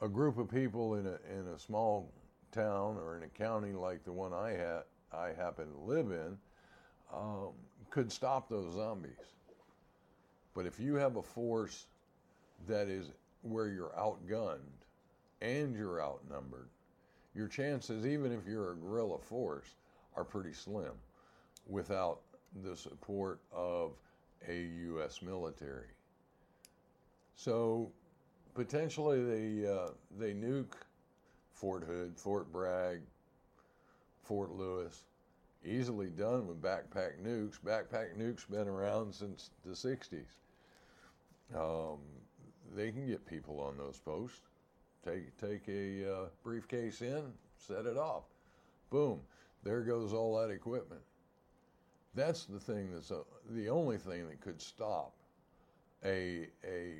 [0.00, 2.10] a group of people in a, in a small
[2.52, 6.36] town or in a county like the one I, ha- I happen to live in
[7.12, 7.50] um,
[7.90, 9.12] could stop those zombies.
[10.54, 11.86] But if you have a force
[12.66, 13.10] that is
[13.42, 14.58] where you're outgunned
[15.40, 16.68] and you're outnumbered,
[17.34, 19.76] your chances, even if you're a guerrilla force,
[20.16, 20.92] are pretty slim
[21.68, 22.20] without
[22.64, 23.92] the support of
[24.48, 25.22] a U.S.
[25.22, 25.86] military.
[27.36, 27.90] So
[28.54, 29.22] potentially
[29.62, 30.74] they uh, they nuke
[31.60, 33.00] Fort Hood, Fort Bragg,
[34.22, 35.04] Fort Lewis.
[35.62, 37.60] Easily done with backpack nukes.
[37.60, 40.38] Backpack nukes been around since the 60s.
[41.54, 41.98] Um,
[42.74, 44.40] they can get people on those posts.
[45.04, 47.24] Take take a uh, briefcase in,
[47.58, 48.24] set it off.
[48.88, 49.20] Boom,
[49.62, 51.02] there goes all that equipment.
[52.14, 55.12] That's the thing that's a, uh, the only thing that could stop
[56.04, 56.94] a a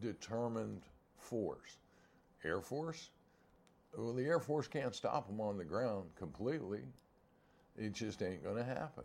[0.00, 0.82] determined
[1.16, 1.78] force.
[2.44, 3.10] Air Force?
[3.96, 6.82] Well, the Air Force can't stop them on the ground completely.
[7.78, 9.04] It just ain't going to happen.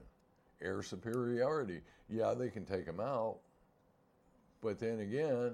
[0.61, 1.79] Air superiority.
[2.09, 3.37] Yeah, they can take them out.
[4.61, 5.53] But then again,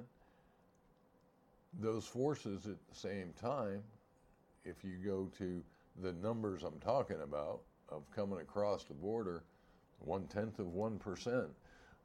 [1.80, 3.84] those forces at the same time,
[4.66, 5.64] if you go to
[6.02, 9.44] the numbers I'm talking about of coming across the border,
[10.00, 11.46] one tenth of 1%,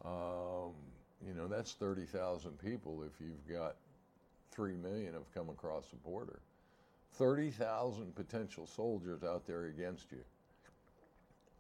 [0.05, 0.73] um,
[1.27, 3.77] you know, that's 30,000 people if you've got
[4.51, 6.41] 3 million have come across the border.
[7.15, 10.25] 30,000 potential soldiers out there against you,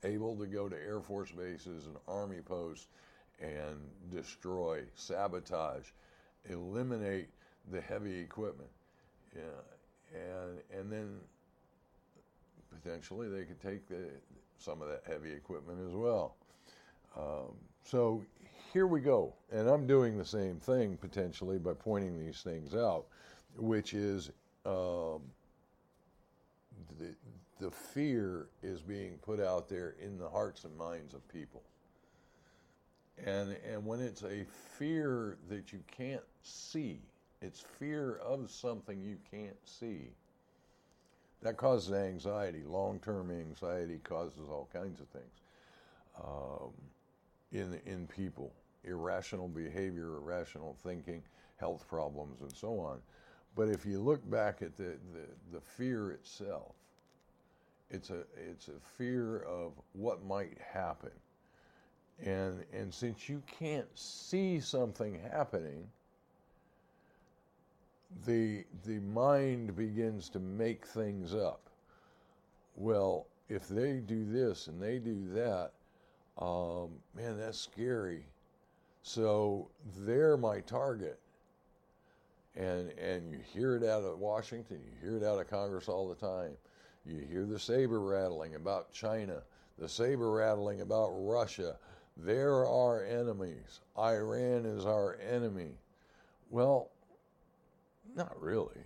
[0.05, 2.88] able to go to Air Force bases and Army posts
[3.41, 3.77] and
[4.11, 5.87] destroy, sabotage,
[6.49, 7.29] eliminate
[7.71, 8.71] the heavy equipment.
[9.37, 11.09] Yeah, and, and then
[12.71, 14.09] potentially they could take the,
[14.59, 16.37] some of that heavy equipment as well.
[17.17, 18.23] Um, so
[18.73, 19.35] here we go.
[19.51, 23.05] And I'm doing the same thing potentially by pointing these things out,
[23.57, 24.31] which is
[24.65, 25.21] um,
[26.98, 27.14] the,
[27.64, 31.62] the fear is being put out there in the hearts and minds of people.
[33.24, 34.44] And, and when it's a
[34.78, 37.00] fear that you can't see,
[37.40, 40.09] it's fear of something you can't see.
[41.42, 42.62] That causes anxiety.
[42.64, 45.40] Long term anxiety causes all kinds of things
[46.24, 46.70] um,
[47.52, 48.52] in, in people
[48.85, 51.22] irrational behavior, irrational thinking,
[51.57, 52.98] health problems, and so on.
[53.55, 56.74] But if you look back at the, the, the fear itself,
[57.92, 61.11] it's a, it's a fear of what might happen.
[62.24, 65.87] And, and since you can't see something happening,
[68.26, 71.61] the, the mind begins to make things up.
[72.76, 75.72] Well, if they do this and they do that,
[76.38, 78.24] um, man, that's scary.
[79.02, 81.18] So they're my target.
[82.55, 86.09] And, and you hear it out of Washington, you hear it out of Congress all
[86.09, 86.52] the time.
[87.05, 89.43] You hear the saber rattling about China,
[89.79, 91.77] the saber rattling about Russia.
[92.17, 93.81] They're our enemies.
[93.99, 95.79] Iran is our enemy.
[96.51, 96.91] Well,
[98.15, 98.83] not really.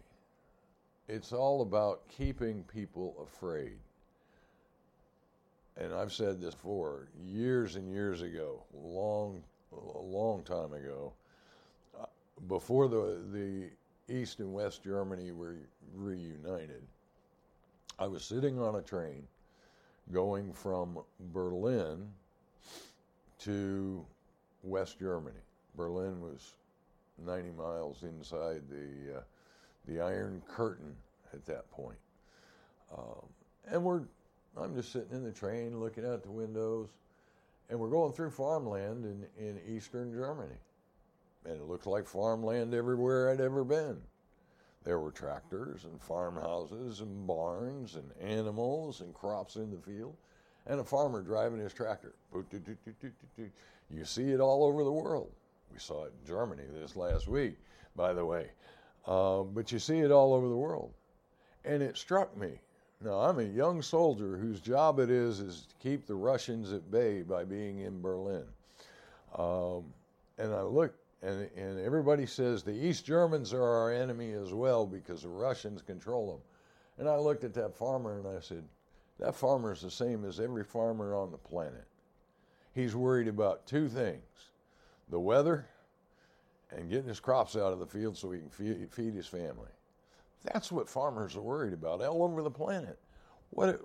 [1.09, 3.79] It's all about keeping people afraid.
[5.76, 11.12] And I've said this before years and years ago, long a long time ago,
[12.00, 12.07] uh,
[12.48, 13.70] before the the
[14.09, 15.57] East and West Germany were
[15.94, 16.83] reunited.
[17.98, 19.26] I was sitting on a train
[20.12, 20.98] going from
[21.32, 22.09] Berlin
[23.40, 24.04] to
[24.62, 25.37] West Germany.
[25.76, 26.54] Berlin was
[27.24, 29.20] 90 miles inside the uh,
[29.88, 30.94] the Iron Curtain
[31.32, 31.98] at that point.
[32.96, 33.26] Um,
[33.70, 34.02] and we're
[34.56, 36.88] I'm just sitting in the train looking out the windows
[37.68, 40.54] and we're going through farmland in, in eastern Germany.
[41.44, 44.00] And it looked like farmland everywhere I'd ever been.
[44.87, 50.14] There were tractors and farmhouses and barns and animals and crops in the field,
[50.68, 52.14] and a farmer driving his tractor.
[53.90, 55.33] You see it all over the world.
[55.72, 57.57] We saw it in Germany this last week,
[57.96, 58.51] by the way.
[59.05, 60.94] Uh, but you see it all over the world.
[61.64, 62.61] And it struck me.
[63.01, 66.92] Now, I'm a young soldier whose job it is is to keep the Russians at
[66.92, 68.44] bay by being in Berlin.
[69.37, 69.92] Um,
[70.38, 74.87] and I look, and, and everybody says the East Germans are our enemy as well
[74.87, 76.40] because the Russians control them.
[76.98, 78.64] And I looked at that farmer and I said,
[79.18, 81.87] that farmer is the same as every farmer on the planet.
[82.74, 84.22] He's worried about two things
[85.09, 85.66] the weather
[86.70, 89.70] and getting his crops out of the field so he can feed, feed his family.
[90.42, 92.98] That's what farmers are worried about all over the planet.
[93.50, 93.81] What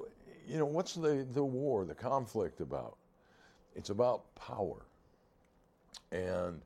[0.48, 2.98] you know, what's the, the war, the conflict about?
[3.76, 4.86] It's about power.
[6.12, 6.62] And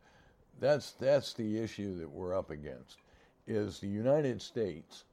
[0.60, 2.98] that's that's the issue that we're up against
[3.48, 5.04] is the United States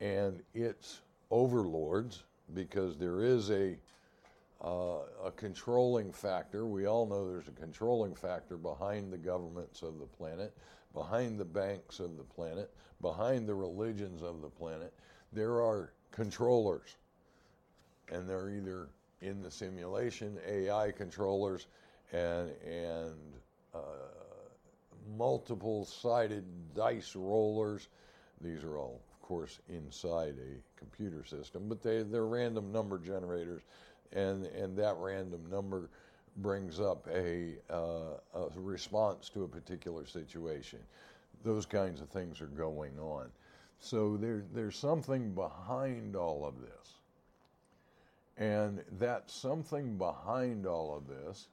[0.00, 3.76] and its overlords because there is a
[4.64, 6.66] uh, a controlling factor.
[6.66, 10.56] We all know there's a controlling factor behind the governments of the planet,
[10.94, 14.94] behind the banks of the planet, behind the religions of the planet.
[15.32, 16.96] There are controllers,
[18.10, 18.88] and they're either
[19.20, 21.66] in the simulation AI controllers
[22.12, 23.14] and and
[23.74, 23.78] uh,
[25.16, 27.88] multiple-sided dice rollers.
[28.40, 33.62] These are all, of course, inside a computer system, but they they're random number generators
[34.12, 35.88] and and that random number
[36.38, 40.78] brings up a, uh, a response to a particular situation.
[41.44, 43.30] Those kinds of things are going on.
[43.78, 46.94] So there, there's something behind all of this.
[48.38, 51.48] And that something behind all of this,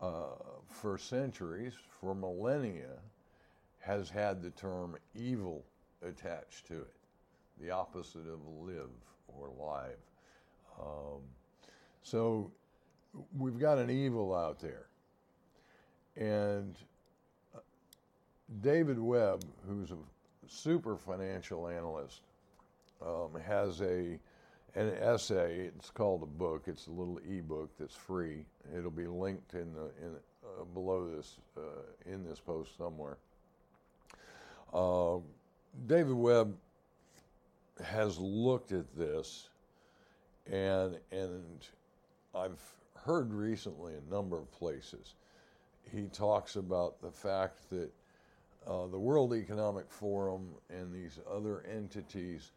[0.00, 0.24] uh,
[0.68, 2.98] for centuries, for millennia,
[3.80, 5.64] has had the term evil
[6.02, 6.94] attached to it,
[7.60, 8.90] the opposite of live
[9.28, 9.96] or live.
[10.80, 11.20] Um,
[12.02, 12.50] so
[13.38, 14.86] we've got an evil out there.
[16.16, 16.76] And
[17.54, 17.60] uh,
[18.62, 19.96] David Webb, who's a
[20.48, 22.22] super financial analyst,
[23.02, 24.18] um, has a
[24.76, 25.70] an essay.
[25.76, 26.64] It's called a book.
[26.66, 28.44] It's a little ebook that's free.
[28.76, 33.16] It'll be linked in the in uh, below this uh, in this post somewhere.
[34.72, 35.18] Uh,
[35.86, 36.54] David Webb
[37.82, 39.48] has looked at this
[40.50, 41.66] and and
[42.34, 42.60] I've
[43.04, 45.14] heard recently in a number of places.
[45.94, 47.90] He talks about the fact that
[48.66, 52.50] uh, the World Economic Forum and these other entities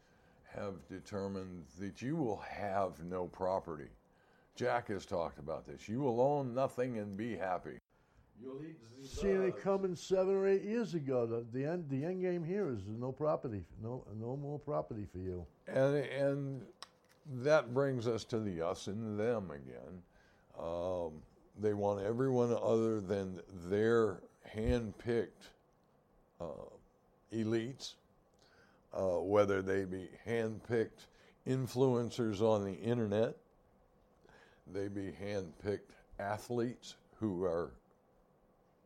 [0.56, 3.90] have determined that you will have no property.
[4.56, 5.88] Jack has talked about this.
[5.88, 7.80] You will own nothing and be happy.
[8.42, 11.26] You'll eat Seen it coming seven or eight years ago.
[11.26, 15.20] The, the end the end game here is no property, no no more property for
[15.20, 15.46] you.
[15.68, 16.62] And and
[17.44, 20.02] that brings us to the us and them again.
[20.60, 21.22] Um,
[21.62, 25.50] they want everyone other than their hand-picked
[26.42, 26.46] uh,
[27.34, 27.94] elites,
[28.94, 31.08] uh, whether they be hand-picked
[31.48, 33.36] influencers on the internet,
[34.72, 37.72] they be hand-picked athletes who are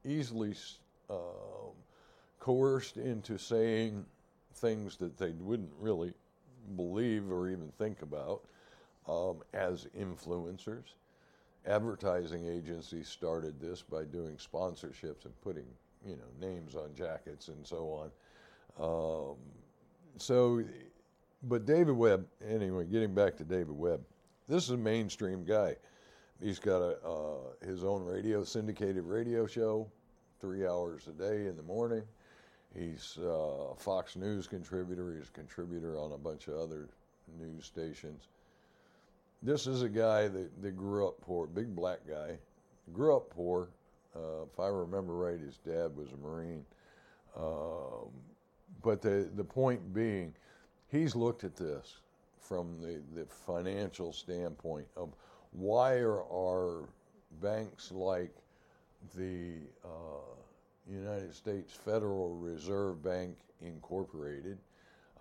[0.06, 0.54] easily
[1.10, 1.14] uh,
[2.40, 4.06] coerced into saying
[4.56, 6.14] things that they wouldn't really
[6.76, 8.42] believe or even think about
[9.08, 10.96] um, as influencers.
[11.66, 15.66] Advertising agencies started this by doing sponsorships and putting,
[16.06, 18.12] you know, names on jackets and so
[18.78, 19.32] on.
[19.32, 19.38] Um,
[20.18, 20.64] so,
[21.44, 24.02] but David Webb, anyway, getting back to David Webb,
[24.48, 25.76] this is a mainstream guy.
[26.42, 29.88] He's got a, uh, his own radio, syndicated radio show,
[30.42, 32.04] three hours a day in the morning.
[32.78, 35.16] He's uh, a Fox News contributor.
[35.16, 36.90] He's a contributor on a bunch of other
[37.40, 38.28] news stations.
[39.42, 42.38] This is a guy that, that grew up poor, big black guy,
[42.94, 43.70] grew up poor.
[44.16, 46.66] Uh, if I remember right, his dad was a Marine.
[47.36, 48.10] Um,
[48.82, 50.34] but the, the point being,
[50.88, 51.98] he's looked at this
[52.40, 55.14] from the, the financial standpoint of
[55.52, 56.90] why are our
[57.42, 58.34] banks like
[59.16, 59.56] the
[59.86, 60.34] uh,
[60.90, 64.58] United States Federal Reserve Bank Incorporated.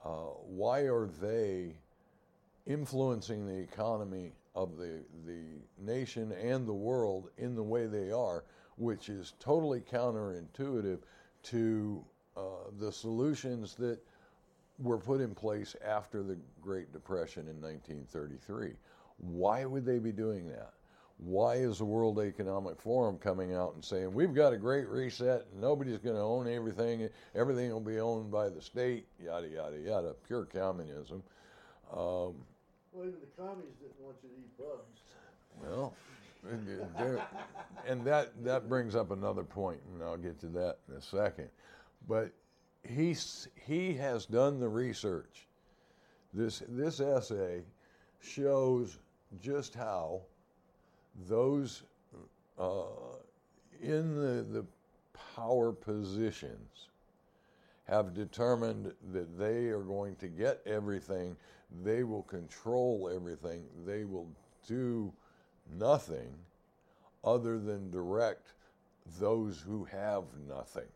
[0.05, 1.77] Uh, why are they
[2.67, 5.45] influencing the economy of the, the
[5.79, 8.45] nation and the world in the way they are,
[8.77, 10.99] which is totally counterintuitive
[11.45, 12.05] to
[12.37, 13.99] uh, the solutions that
[14.79, 18.73] were put in place after the Great Depression in 1933?
[19.19, 20.73] Why would they be doing that?
[21.25, 25.47] why is the World Economic Forum coming out and saying we've got a great reset
[25.53, 29.79] and nobody's going to own everything, everything will be owned by the state, yada yada
[29.79, 31.23] yada, pure communism.
[31.93, 32.35] Um,
[32.93, 35.01] well, even the commies didn't want you to eat bugs.
[35.63, 35.95] Well,
[37.87, 41.49] and that that brings up another point, and I'll get to that in a second.
[42.09, 42.33] But
[42.89, 45.47] he's he has done the research
[46.35, 47.63] This, this essay
[48.21, 48.99] shows
[49.41, 50.23] just how
[51.29, 51.83] those
[52.59, 52.85] uh,
[53.81, 54.67] in the, the
[55.37, 56.89] power positions
[57.85, 61.37] have determined that they are going to get everything,
[61.85, 64.29] they will control everything, they will
[64.67, 65.13] do
[65.79, 66.33] nothing
[67.25, 68.53] other than direct
[69.19, 70.89] those who have nothing.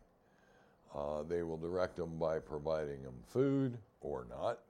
[0.94, 4.60] Uh, they will direct them by providing them food or not,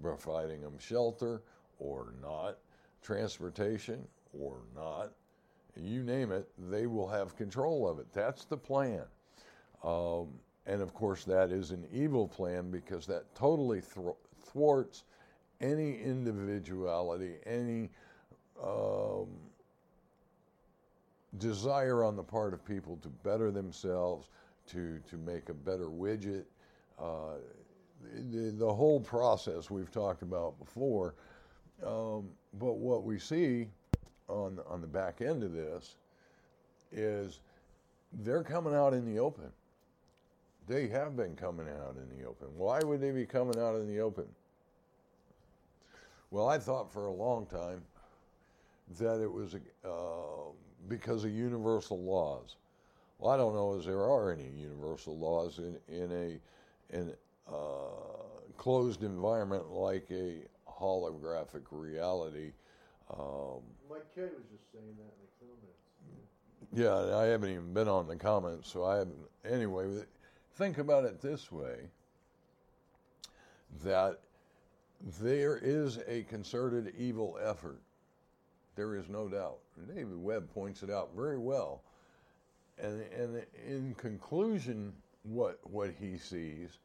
[0.00, 1.42] providing them shelter
[1.78, 2.58] or not,
[3.02, 4.06] transportation
[4.38, 5.12] or not.
[5.76, 8.06] You name it, they will have control of it.
[8.12, 9.02] That's the plan.
[9.82, 10.28] Um,
[10.66, 13.82] and of course, that is an evil plan because that totally
[14.44, 15.04] thwarts
[15.60, 17.88] any individuality, any
[18.62, 19.28] um,
[21.38, 24.28] desire on the part of people to better themselves,
[24.68, 26.44] to, to make a better widget.
[27.00, 27.36] Uh,
[28.30, 31.14] the, the whole process we've talked about before.
[31.84, 33.68] Um, but what we see
[34.28, 35.96] on, on the back end of this
[36.90, 37.40] is
[38.22, 39.50] they're coming out in the open.
[40.68, 42.48] They have been coming out in the open.
[42.56, 44.26] Why would they be coming out in the open?
[46.30, 47.82] Well, I thought for a long time
[48.98, 49.54] that it was
[49.84, 49.88] uh,
[50.88, 52.56] because of universal laws.
[53.22, 57.12] Well, I don't know as there are any universal laws in, in a in
[57.48, 57.54] uh,
[58.58, 62.50] closed environment like a holographic reality.
[63.16, 67.12] Um, Mike Kay was just saying that in the comments.
[67.12, 69.14] Yeah, I haven't even been on the comments, so I haven't.
[69.48, 70.02] Anyway,
[70.56, 71.76] think about it this way
[73.84, 74.18] that
[75.20, 77.78] there is a concerted evil effort.
[78.74, 79.58] There is no doubt.
[79.86, 81.82] David Webb points it out very well.
[82.78, 84.92] And, and in conclusion,
[85.24, 86.78] what, what he sees,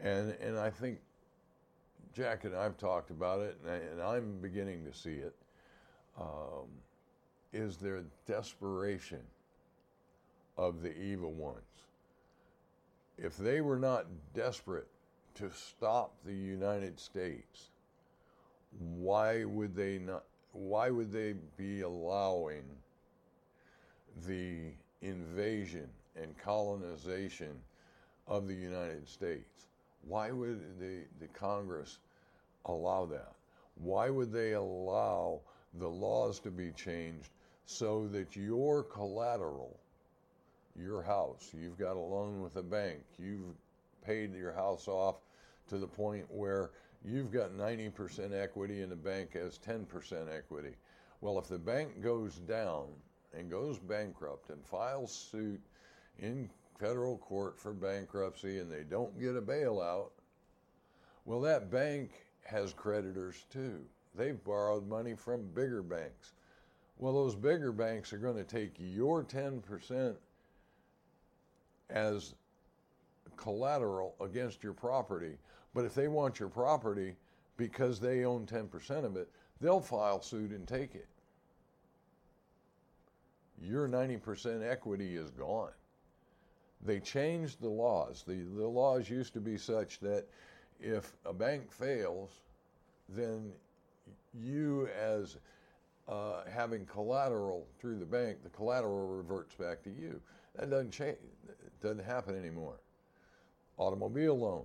[0.00, 0.98] and, and I think
[2.14, 5.34] Jack and I've talked about it, and, I, I'm beginning to see it,
[6.20, 6.68] um,
[7.52, 9.22] is their desperation
[10.56, 11.62] of the evil ones
[13.18, 14.88] if they were not desperate
[15.34, 17.70] to stop the United States,
[18.78, 20.24] why would they not?
[20.52, 22.64] Why would they be allowing
[24.26, 27.60] the invasion and colonization
[28.26, 29.66] of the United States?
[30.06, 31.98] Why would the, the Congress
[32.64, 33.32] allow that?
[33.76, 35.40] Why would they allow
[35.74, 37.30] the laws to be changed
[37.66, 39.78] so that your collateral
[40.78, 41.50] your house.
[41.58, 43.00] You've got a loan with a bank.
[43.18, 43.54] You've
[44.04, 45.16] paid your house off
[45.68, 46.70] to the point where
[47.04, 50.74] you've got 90% equity and the bank has 10% equity.
[51.20, 52.86] Well, if the bank goes down
[53.36, 55.60] and goes bankrupt and files suit
[56.18, 60.10] in federal court for bankruptcy and they don't get a bailout,
[61.24, 62.10] well, that bank
[62.44, 63.80] has creditors too.
[64.14, 66.32] They've borrowed money from bigger banks.
[66.98, 70.14] Well, those bigger banks are going to take your 10%
[71.90, 72.34] as
[73.36, 75.36] collateral against your property.
[75.74, 77.16] But if they want your property
[77.56, 79.28] because they own 10% of it,
[79.60, 81.08] they'll file suit and take it.
[83.60, 85.70] Your 90% equity is gone.
[86.84, 88.24] They changed the laws.
[88.26, 90.26] The, the laws used to be such that
[90.80, 92.40] if a bank fails,
[93.08, 93.50] then
[94.34, 95.38] you, as
[96.08, 100.20] uh, having collateral through the bank, the collateral reverts back to you.
[100.56, 101.16] That doesn't change.
[101.48, 102.78] It doesn't happen anymore.
[103.78, 104.64] Automobile loan.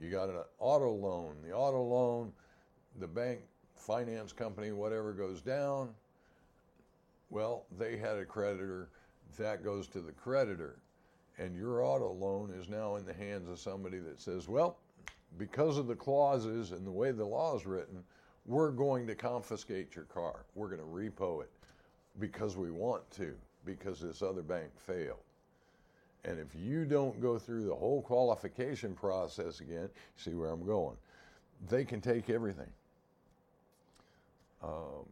[0.00, 1.36] You got an auto loan.
[1.46, 2.32] The auto loan,
[2.98, 3.40] the bank,
[3.74, 5.90] finance company, whatever goes down.
[7.30, 8.88] Well, they had a creditor.
[9.38, 10.76] That goes to the creditor.
[11.38, 14.78] And your auto loan is now in the hands of somebody that says, well,
[15.38, 18.02] because of the clauses and the way the law is written,
[18.46, 20.44] we're going to confiscate your car.
[20.54, 21.50] We're going to repo it
[22.18, 25.20] because we want to, because this other bank failed.
[26.24, 30.96] And if you don't go through the whole qualification process again, see where I'm going,
[31.68, 32.70] they can take everything.
[34.62, 35.06] Um,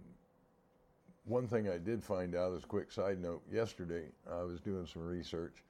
[1.29, 4.87] one thing I did find out as a quick side note yesterday, I was doing
[4.87, 5.63] some research.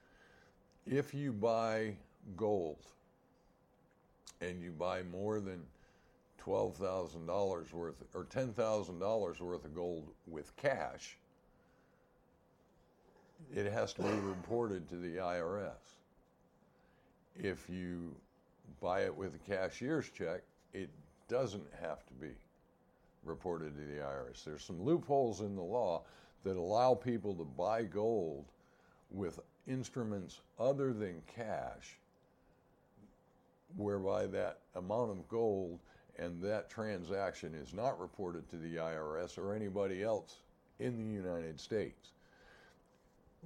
[0.85, 1.95] If you buy
[2.37, 2.77] gold
[4.41, 5.61] and you buy more than
[6.43, 11.17] $12,000 worth or $10,000 worth of gold with cash,
[13.53, 15.71] it has to be reported to the IRS.
[17.37, 18.15] If you
[18.81, 20.41] buy it with a cashier's check,
[20.73, 20.89] it
[21.27, 22.29] doesn't have to be
[23.23, 24.43] reported to the IRS.
[24.43, 26.03] There's some loopholes in the law
[26.43, 28.45] that allow people to buy gold
[29.11, 31.97] with instruments other than cash,
[33.75, 35.79] whereby that amount of gold
[36.17, 40.37] and that transaction is not reported to the IRS or anybody else
[40.79, 42.09] in the United States.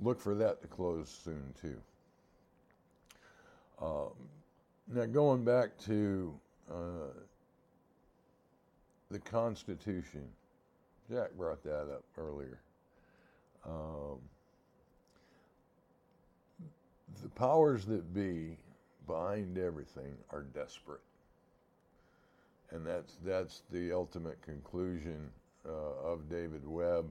[0.02, 1.78] Look for that to close soon, too.
[3.82, 4.12] Um,
[4.92, 6.34] now, going back to
[6.72, 7.10] uh,
[9.14, 10.28] the Constitution,
[11.10, 12.60] Jack brought that up earlier.
[13.64, 14.18] Um,
[17.22, 18.58] the powers that be
[19.06, 21.00] behind everything are desperate.
[22.72, 25.30] And that's, that's the ultimate conclusion
[25.64, 27.06] uh, of David Webb.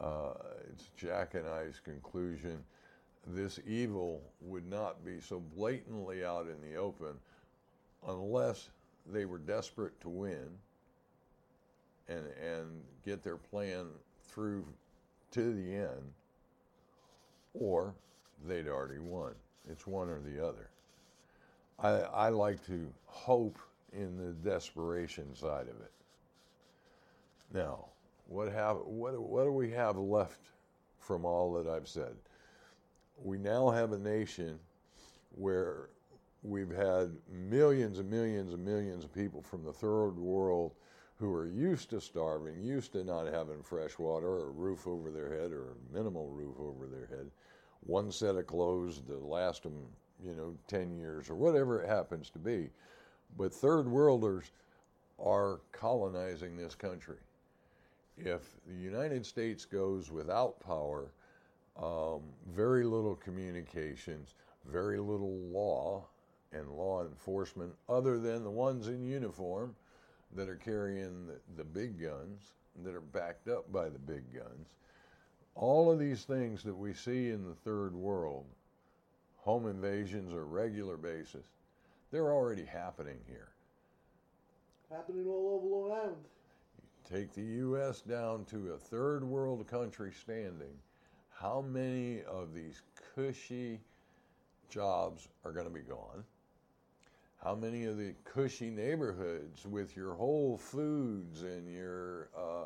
[0.00, 0.34] Uh,
[0.72, 2.62] it's Jack and I's conclusion.
[3.26, 7.14] This evil would not be so blatantly out in the open
[8.06, 8.68] unless
[9.12, 10.48] they were desperate to win
[12.08, 12.66] and, and
[13.04, 13.86] get their plan
[14.28, 14.66] through
[15.32, 16.12] to the end,
[17.54, 17.94] or
[18.46, 19.32] they'd already won.
[19.70, 20.68] It's one or the other.
[21.78, 23.58] I, I like to hope
[23.92, 25.92] in the desperation side of it.
[27.52, 27.86] Now,
[28.28, 30.40] what have what what do we have left
[30.98, 32.14] from all that I've said?
[33.22, 34.58] We now have a nation
[35.36, 35.88] where
[36.42, 40.72] we've had millions and millions and millions of people from the third world
[41.18, 45.10] who are used to starving, used to not having fresh water or a roof over
[45.10, 47.30] their head or minimal roof over their head,
[47.80, 49.86] one set of clothes to last them,
[50.24, 52.68] you know, 10 years or whatever it happens to be.
[53.38, 54.50] But third worlders
[55.18, 57.18] are colonizing this country.
[58.16, 61.12] If the United States goes without power,
[61.80, 64.34] um, very little communications,
[64.70, 66.04] very little law
[66.52, 69.74] and law enforcement, other than the ones in uniform
[70.34, 74.74] that are carrying the, the big guns, that are backed up by the big guns.
[75.54, 78.44] All of these things that we see in the third world,
[79.36, 81.46] home invasions on a regular basis,
[82.10, 83.48] they're already happening here.
[84.90, 86.24] Happening all over Long Island.
[87.08, 88.00] Take the U.S.
[88.00, 90.72] down to a third world country standing.
[91.30, 92.82] How many of these
[93.14, 93.80] cushy
[94.70, 96.24] jobs are going to be gone?
[97.44, 102.64] How many of the cushy neighborhoods with your Whole Foods and your uh,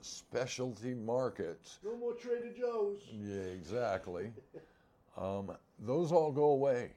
[0.00, 1.80] specialty markets?
[1.84, 3.00] No more Trader Joe's.
[3.12, 4.32] Yeah, exactly.
[5.18, 6.92] um, those all go away.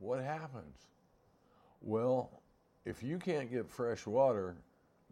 [0.00, 0.76] What happens?
[1.80, 2.42] Well,
[2.84, 4.54] if you can't get fresh water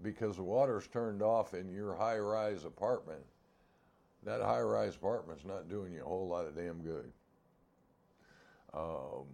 [0.02, 3.24] because the water's turned off in your high rise apartment,
[4.24, 7.10] that high rise apartment's not doing you a whole lot of damn good.
[8.74, 9.24] Um,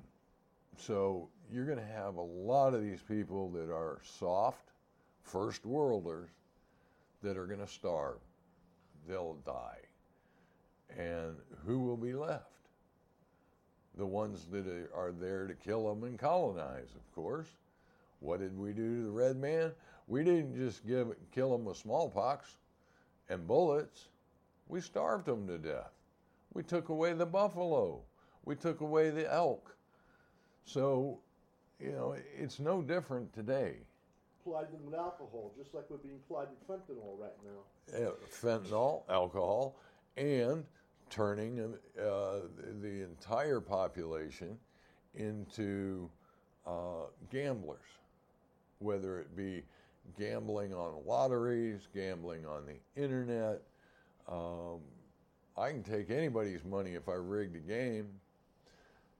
[0.76, 4.70] so you're going to have a lot of these people that are soft,
[5.22, 6.30] first worlders,
[7.22, 8.18] that are going to starve.
[9.08, 9.78] They'll die.
[10.98, 12.46] And who will be left?
[13.96, 17.48] The ones that are there to kill them and colonize, of course.
[18.20, 19.72] What did we do to the red man?
[20.06, 22.56] We didn't just give kill them with smallpox
[23.28, 24.08] and bullets.
[24.68, 25.92] We starved them to death.
[26.54, 28.00] We took away the buffalo.
[28.44, 29.74] We took away the elk.
[30.64, 31.18] So,
[31.80, 33.76] you know, it's no different today.
[34.44, 38.06] Plied them with alcohol, just like we're being plied with fentanyl right now.
[38.06, 39.76] Uh, fentanyl, alcohol,
[40.16, 40.64] and
[41.10, 42.38] turning uh,
[42.80, 44.58] the entire population
[45.14, 46.08] into
[46.66, 47.78] uh, gamblers,
[48.78, 49.62] whether it be
[50.18, 53.62] gambling on lotteries, gambling on the internet.
[54.28, 54.80] Um,
[55.56, 58.08] I can take anybody's money if I rigged a game.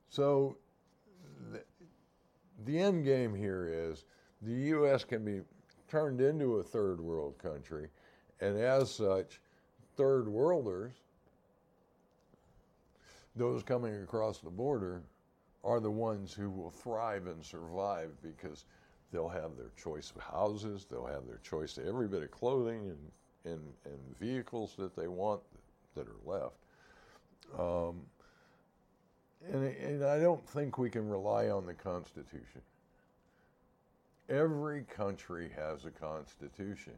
[0.09, 0.57] So
[2.65, 4.05] the, end game here is
[4.43, 5.05] the U.S.
[5.05, 5.41] can be
[5.89, 7.89] turned into a third world country,
[8.41, 9.41] and as such,
[9.97, 10.93] third worlders,
[13.37, 15.03] those coming across the border,
[15.65, 18.65] are the ones who will thrive and survive because
[19.13, 22.89] they'll have their choice of houses, they'll have their choice of every bit of clothing
[22.89, 25.41] and, and, and vehicles that they want
[25.95, 26.57] that are left.
[27.59, 28.01] Um,
[29.51, 32.63] and, and I don't think we can rely on the Constitution.
[34.29, 36.95] Every country has a Constitution,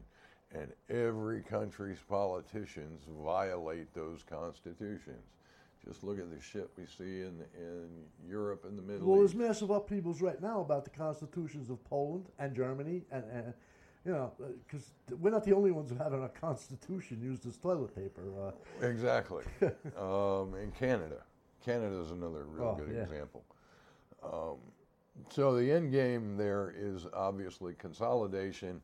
[0.53, 5.23] and every country's politicians violate those constitutions.
[5.85, 7.89] Just look at the shit we see in in
[8.27, 9.35] Europe and the Middle Well, East.
[9.35, 13.53] Well, there's massive upheavals right now about the constitutions of Poland and Germany, and, and
[14.05, 14.31] you know,
[14.67, 18.21] because we're not the only ones who have a constitution used as toilet paper.
[18.39, 19.43] Uh, Exactly.
[19.97, 21.23] um, in Canada.
[21.65, 23.03] Canada is another real Oh, good yeah.
[23.03, 23.43] example.
[24.23, 24.57] Um,
[25.29, 28.81] so the end game there is obviously consolidation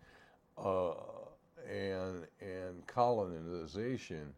[0.58, 0.94] uh,
[1.70, 4.34] and and colonization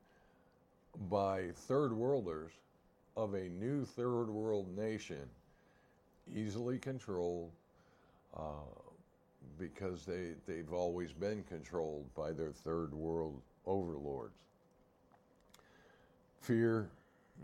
[1.10, 2.52] by third worlders
[3.16, 5.30] of a new third world nation,
[6.36, 7.52] easily controlled,
[8.36, 8.42] uh,
[9.60, 14.36] because they, they've always been controlled by their third world overlords.
[16.42, 16.90] Fear,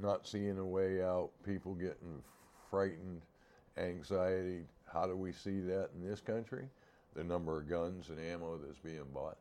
[0.02, 2.22] not seeing a way out, people getting
[2.70, 3.22] frightened,
[3.78, 4.66] anxiety.
[4.92, 6.66] How do we see that in this country?
[7.16, 9.38] The number of guns and ammo that's being bought.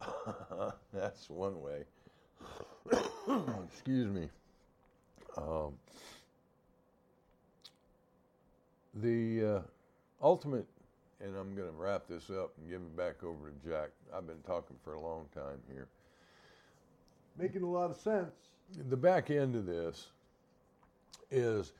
[0.92, 1.84] that's one way.
[3.72, 4.28] Excuse me.
[5.36, 5.74] Um,
[8.94, 9.60] the uh,
[10.22, 10.66] ultimate,
[11.20, 13.90] and I'm going to wrap this up and give it back over to Jack.
[14.14, 15.88] I've been talking for a long time here.
[17.38, 18.34] Making a lot of sense.
[18.76, 20.08] The back end of this
[21.30, 21.72] is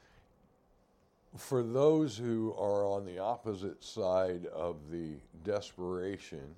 [1.36, 5.12] for those who are on the opposite side of the
[5.44, 6.54] desperation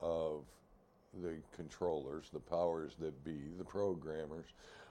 [0.00, 0.42] of
[1.22, 4.46] the controllers, the powers that be, the programmers,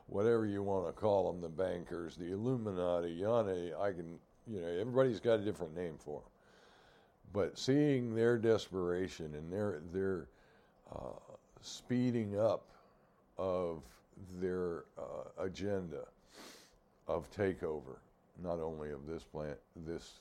[0.07, 4.67] whatever you want to call them, the bankers, the Illuminati, Yana, I can, you know,
[4.67, 6.29] everybody's got a different name for them.
[7.33, 10.27] But seeing their desperation and their their
[10.91, 11.19] uh,
[11.61, 12.63] speeding up
[13.37, 13.83] of
[14.39, 16.05] their uh, agenda
[17.07, 17.97] of takeover,
[18.43, 20.19] not only of this plant, this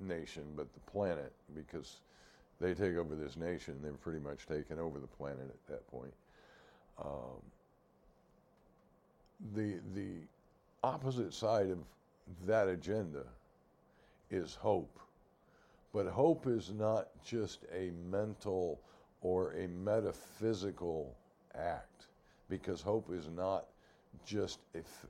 [0.00, 2.00] nation, but the planet, because
[2.60, 6.12] they take over this nation, they've pretty much taken over the planet at that point.
[7.02, 7.42] Um,
[9.54, 10.26] the the
[10.82, 11.78] opposite side of
[12.46, 13.24] that agenda
[14.30, 14.98] is hope.
[15.92, 18.80] But hope is not just a mental
[19.22, 21.14] or a metaphysical
[21.54, 22.06] act,
[22.58, 23.66] because hope is not
[24.24, 25.06] just eth-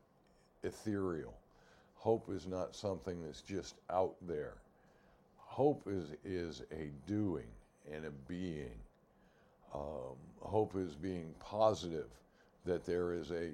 [0.63, 1.35] ethereal.
[1.95, 4.55] Hope is not something that's just out there.
[5.37, 7.49] Hope is, is a doing
[7.93, 8.79] and a being.
[9.75, 12.09] Um, hope is being positive
[12.65, 13.51] that there is a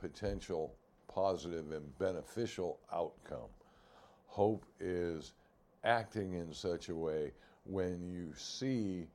[0.00, 0.74] potential
[1.06, 3.50] positive and beneficial outcome.
[4.26, 5.32] Hope is
[5.84, 7.32] acting in such a way
[7.64, 9.06] when you see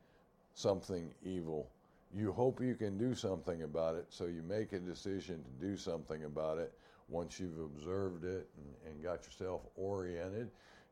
[0.54, 1.68] something evil,
[2.16, 5.78] you hope you can do something about it, so you make a decision to do
[5.78, 6.74] something about it.
[7.08, 10.50] Once you've observed it and, and got yourself oriented,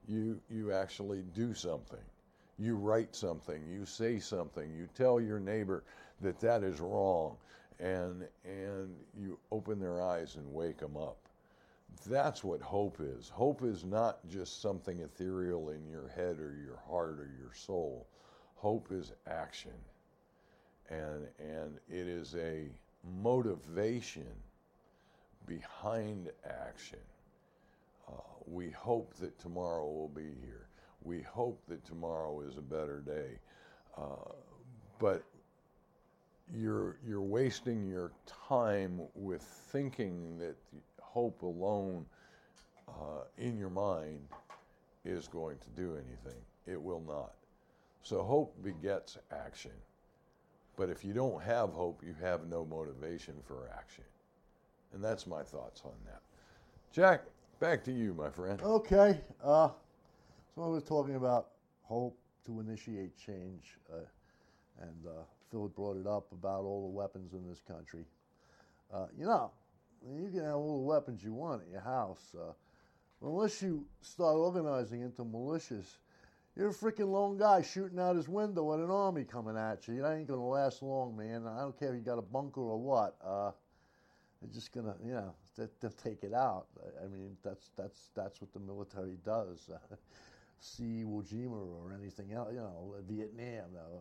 [0.07, 1.99] you, you actually do something.
[2.59, 5.83] You write something, you say something, you tell your neighbor
[6.21, 7.37] that that is wrong,
[7.79, 11.17] and, and you open their eyes and wake them up.
[12.07, 13.29] That's what hope is.
[13.29, 18.07] Hope is not just something ethereal in your head or your heart or your soul.
[18.55, 19.71] Hope is action.
[20.89, 22.69] And, and it is a
[23.21, 24.27] motivation
[25.45, 26.99] behind action.
[28.07, 28.13] Uh,
[28.45, 30.67] we hope that tomorrow will be here.
[31.03, 33.39] We hope that tomorrow is a better day.
[33.97, 34.31] Uh,
[34.99, 35.23] but
[36.55, 38.11] you're, you're wasting your
[38.47, 40.55] time with thinking that
[41.01, 42.05] hope alone
[42.87, 44.19] uh, in your mind
[45.03, 46.41] is going to do anything.
[46.65, 47.33] It will not.
[48.03, 49.71] So hope begets action.
[50.77, 54.03] But if you don't have hope, you have no motivation for action.
[54.93, 56.21] And that's my thoughts on that.
[56.93, 57.23] Jack,
[57.59, 58.61] back to you, my friend.
[58.61, 59.19] Okay.
[59.43, 59.69] Uh,
[60.55, 61.47] so we are talking about
[61.81, 63.97] hope to initiate change, uh,
[64.81, 68.05] and uh, Phil brought it up about all the weapons in this country.
[68.93, 69.51] Uh, you know,
[70.15, 72.33] you can have all the weapons you want at your house.
[72.39, 72.53] Uh,
[73.21, 75.97] unless you start organizing into militias,
[76.57, 80.01] you're a freaking lone guy shooting out his window at an army coming at you.
[80.01, 81.45] That ain't going to last long, man.
[81.47, 83.15] I don't care if you got a bunker or what.
[83.23, 83.51] Uh,
[84.41, 86.65] they're just going to, you know, they, will take it out.
[87.03, 89.69] I mean, that's that's that's what the military does.
[90.59, 93.65] see Iwo Jima or anything else, you know, Vietnam.
[93.75, 93.99] Uh,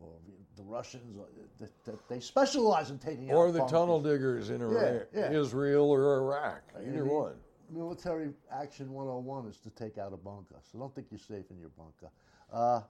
[0.00, 0.12] or
[0.56, 3.36] the Russians, uh, they specialize in taking out.
[3.36, 5.40] or the tunnel diggers in Iraq, yeah, yeah.
[5.40, 7.32] Israel or Iraq, either one.
[7.70, 11.58] Military action 101 is to take out a bunker, so don't think you're safe in
[11.58, 12.10] your bunker.
[12.52, 12.80] Uh,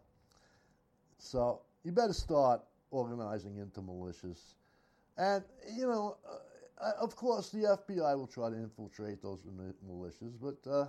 [1.18, 2.60] so you better start
[2.90, 4.54] organizing into militias,
[5.16, 5.42] and
[5.76, 6.16] you know,
[6.80, 9.44] uh, of course, the FBI will try to infiltrate those
[9.90, 10.86] militias, but uh,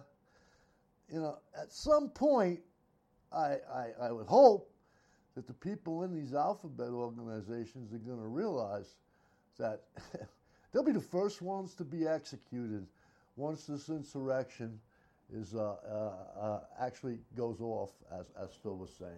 [1.12, 2.60] you know, at some point,
[3.32, 4.72] I, I, I would hope
[5.36, 8.96] that the people in these alphabet organizations are going to realize
[9.58, 9.84] that
[10.72, 12.86] they'll be the first ones to be executed
[13.40, 14.80] once this insurrection
[15.34, 19.12] is uh, uh, uh, actually goes off, as, as Phil was saying.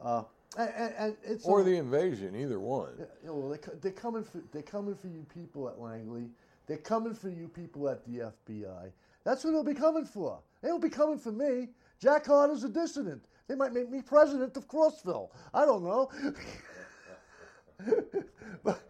[0.00, 0.22] Uh,
[0.56, 2.92] and, and, it's or the invasion, either one.
[3.22, 6.28] You know, they, they're coming for they're coming for you people at Langley.
[6.66, 8.90] They're coming for you people at the FBI.
[9.24, 10.38] That's what they'll be coming for.
[10.62, 11.68] They won't be coming for me.
[12.00, 13.24] Jack Heart is a dissident.
[13.48, 15.30] They might make me president of Crossville.
[15.52, 16.10] I don't know.
[18.64, 18.80] but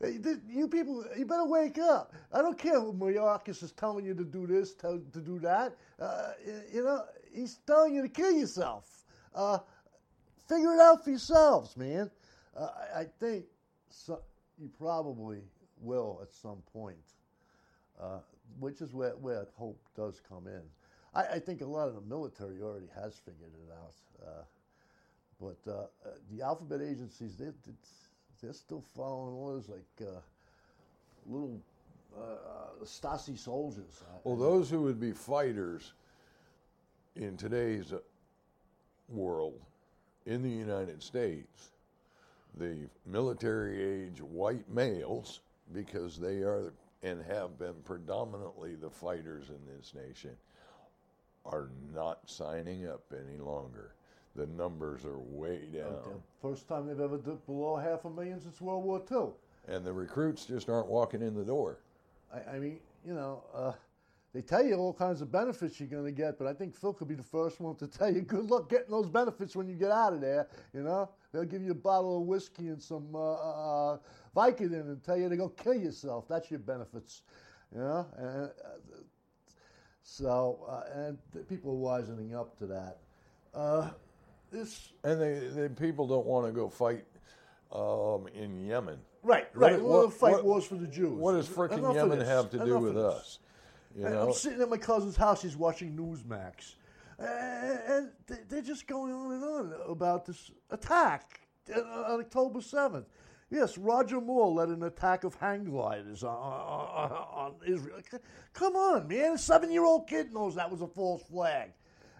[0.00, 2.12] you people, you better wake up.
[2.32, 5.76] I don't care who Mayorkas is telling you to do this, to, to do that.
[6.00, 6.32] Uh,
[6.72, 9.04] you know, he's telling you to kill yourself.
[9.34, 9.58] Uh,
[10.48, 12.10] figure it out for yourselves, man.
[12.56, 13.46] Uh, I, think
[13.90, 14.20] so,
[14.58, 15.40] you probably
[15.80, 16.96] will at some point,
[18.00, 18.18] uh,
[18.60, 20.62] which is where, where hope does come in.
[21.14, 23.94] I, I, think a lot of the military already has figured it out.
[24.24, 24.42] Uh,
[25.40, 25.86] but uh,
[26.30, 27.46] the alphabet agencies, they,
[28.44, 30.20] they're still following orders like uh,
[31.26, 31.58] little
[32.16, 34.02] uh, uh, Stasi soldiers.
[34.24, 35.94] Well, those who would be fighters
[37.16, 37.98] in today's uh,
[39.08, 39.60] world
[40.26, 41.70] in the United States,
[42.58, 42.76] the
[43.06, 45.40] military age white males,
[45.72, 46.72] because they are
[47.02, 50.30] and have been predominantly the fighters in this nation,
[51.44, 53.92] are not signing up any longer.
[54.36, 56.20] The numbers are way down.
[56.42, 59.28] First time they've ever dipped below half a million since World War II.
[59.68, 61.78] And the recruits just aren't walking in the door.
[62.32, 63.72] I, I mean, you know, uh,
[64.34, 66.92] they tell you all kinds of benefits you're going to get, but I think Phil
[66.92, 69.76] could be the first one to tell you, good luck getting those benefits when you
[69.76, 70.48] get out of there.
[70.72, 73.34] You know, they'll give you a bottle of whiskey and some uh,
[73.92, 73.98] uh,
[74.36, 76.26] Vicodin and tell you to go kill yourself.
[76.28, 77.22] That's your benefits.
[77.72, 78.48] You know, and, uh,
[80.02, 81.18] so uh, and
[81.48, 82.98] people are wisening up to that.
[84.54, 87.04] This and they, they people don't want to go fight
[87.72, 88.98] um, in Yemen.
[89.24, 89.82] Right, right.
[89.82, 91.18] What, fight what, wars for the Jews.
[91.18, 93.40] What does freaking Yemen have to do with us?
[93.96, 94.28] You know?
[94.28, 95.42] I'm sitting at my cousin's house.
[95.42, 96.76] He's watching Newsmax,
[97.18, 98.10] and
[98.48, 101.40] they're just going on and on about this attack
[101.74, 103.06] on October seventh.
[103.50, 107.98] Yes, Roger Moore led an attack of hang gliders on, on, on Israel.
[108.52, 109.32] Come on, man!
[109.32, 111.72] A seven-year-old kid knows that was a false flag,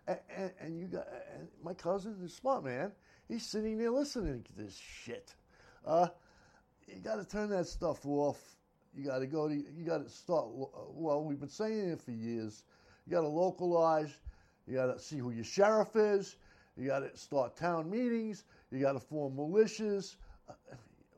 [0.06, 2.92] and, and, you got and my cousin is smart man.
[3.28, 5.34] He's sitting there listening to this shit.
[5.86, 6.08] Uh,
[6.86, 8.54] you got to turn that stuff off
[8.96, 12.12] you got to go to, you got to start, well, we've been saying it for
[12.12, 12.62] years.
[13.06, 14.14] You got to localize,
[14.66, 16.36] you got to see who your sheriff is,
[16.76, 20.16] you got to start town meetings, you got to form militias.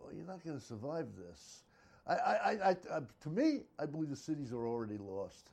[0.00, 1.62] Well, you're not going to survive this.
[2.06, 5.50] I, I, I, I, to me, I believe the cities are already lost.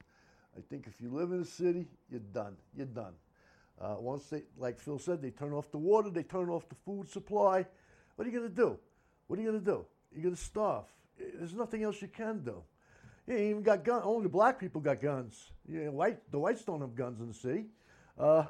[0.55, 2.55] I think if you live in a city, you're done.
[2.77, 3.13] You're done.
[3.81, 6.75] Uh, once they, like Phil said, they turn off the water, they turn off the
[6.85, 7.65] food supply.
[8.15, 8.77] What are you going to do?
[9.27, 9.85] What are you going to do?
[10.13, 10.85] You're going to starve
[11.17, 12.63] there's nothing else you can do.
[13.27, 14.03] You ain't even got guns.
[14.05, 15.51] Only black people got guns.
[15.67, 17.65] You know, white, the whites don't have guns in the.
[18.21, 18.45] Uh,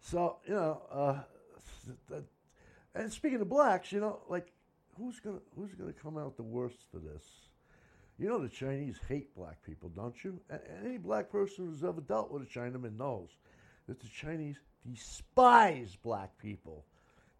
[0.00, 1.18] so you know, uh,
[2.94, 4.52] and speaking of blacks, you know, like
[4.96, 7.24] who's gonna who's gonna come out the worst for this?
[8.18, 10.38] You know, the Chinese hate black people, don't you?
[10.50, 13.30] And any black person who's ever dealt with a Chinaman knows
[13.90, 14.54] that the Chinese
[14.88, 16.84] despise black people,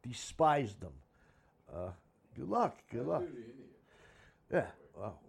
[0.03, 0.93] despise them.
[1.73, 1.91] Uh,
[2.37, 2.77] good luck.
[2.91, 3.23] Good luck.
[4.53, 4.67] Yeah,
[4.99, 5.21] well,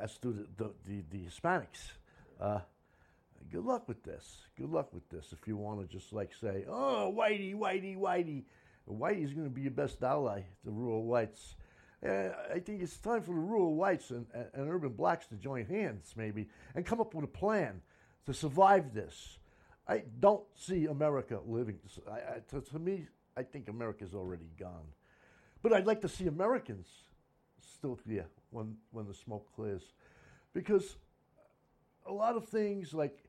[0.00, 1.92] as do the, the, the, the Hispanics.
[2.40, 2.60] Uh,
[3.52, 4.38] good luck with this.
[4.56, 5.34] Good luck with this.
[5.38, 8.44] If you want to just like say, oh, whitey, whitey, whitey.
[8.90, 11.56] Whitey's going to be your best ally, the rural whites.
[12.02, 15.34] Uh, I think it's time for the rural whites and, and, and, urban blacks to
[15.34, 17.82] join hands, maybe, and come up with a plan
[18.24, 19.36] to survive this.
[19.90, 21.80] I don't see America living.
[22.08, 24.86] I, I, to, to me, I think America's already gone.
[25.62, 26.86] But I'd like to see Americans
[27.60, 29.82] still here when when the smoke clears,
[30.54, 30.96] because
[32.06, 33.24] a lot of things like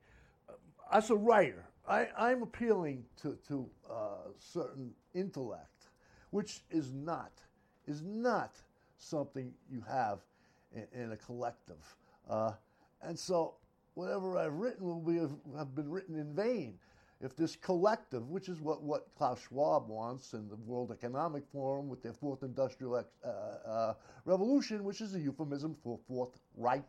[0.47, 0.53] uh,
[0.93, 5.88] as a writer, I, I'm appealing to to uh, certain intellect,
[6.30, 7.32] which is not
[7.88, 8.55] is not
[8.97, 10.20] something you have
[10.76, 11.97] in, in a collective,
[12.30, 12.51] uh,
[13.01, 13.55] and so
[13.93, 15.17] whatever I've written will be
[15.57, 16.77] have been written in vain
[17.23, 21.87] if this collective, which is what, what Klaus Schwab wants and the World Economic Forum
[21.87, 23.93] with their fourth industrial uh, uh,
[24.25, 26.83] revolution, which is a euphemism for Fourth Reich.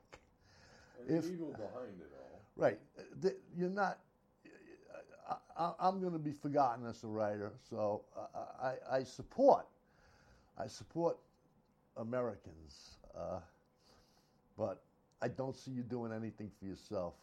[1.06, 2.40] And if, evil behind it all.
[2.56, 2.78] Right.
[3.56, 3.98] You're not.
[5.56, 8.02] I, am going to be forgotten as a writer, so
[8.60, 9.66] I, I support.
[10.58, 11.18] I support
[11.96, 13.38] Americans, uh,
[14.58, 14.82] but
[15.22, 17.14] I don't see you doing anything for yourself.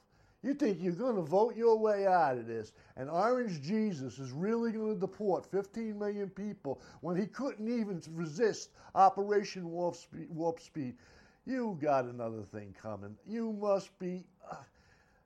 [0.41, 4.32] You think you're going to vote your way out of this, and Orange Jesus is
[4.32, 10.28] really going to deport 15 million people when he couldn't even resist Operation Warp Speed?
[10.30, 10.95] Warp speed.
[11.45, 13.18] You got another thing coming.
[13.28, 14.24] You must be.
[14.50, 14.56] Uh,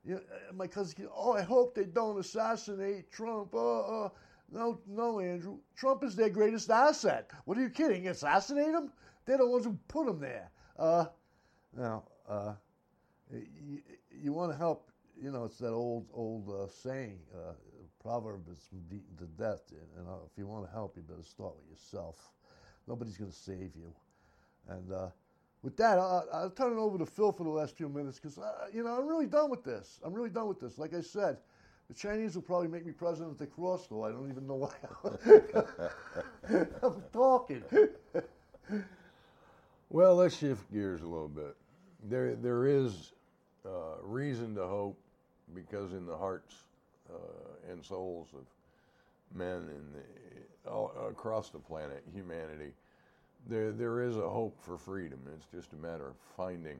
[0.04, 3.54] you uh, my cousin, oh, I hope they don't assassinate Trump.
[3.54, 4.08] Uh, uh,
[4.50, 5.58] no, no, Andrew.
[5.76, 7.30] Trump is their greatest asset.
[7.44, 8.08] What are you kidding?
[8.08, 8.90] Assassinate him?
[9.26, 10.50] They're the ones who put him there.
[10.78, 11.06] Uh,
[11.76, 12.54] now, uh,
[13.32, 17.52] you, you want to help you know, it's that old old uh, saying, uh,
[18.02, 19.62] proverb that's beaten to death.
[19.70, 22.32] You know, if you want to help, you better start with yourself.
[22.86, 23.92] Nobody's going to save you.
[24.68, 25.08] And uh,
[25.62, 28.38] with that, I'll, I'll, turn it over to Phil for the last few minutes because,
[28.38, 30.00] uh, you know, I'm really done with this.
[30.04, 30.78] I'm really done with this.
[30.78, 31.38] Like I said,
[31.88, 34.06] The Chinese will probably make me president of the Crossville.
[34.06, 34.74] I don't even know why.
[36.82, 37.62] I'm talking.
[39.88, 41.56] well, let's shift gears a little bit.
[42.04, 43.12] There, there is
[43.64, 44.98] uh, reason to hope
[45.54, 46.54] because in the hearts
[47.10, 48.44] uh, and souls of
[49.36, 49.68] men
[50.66, 52.72] all, across the planet, humanity,
[53.48, 55.18] there, there is a hope for freedom.
[55.34, 56.78] It's just a matter of finding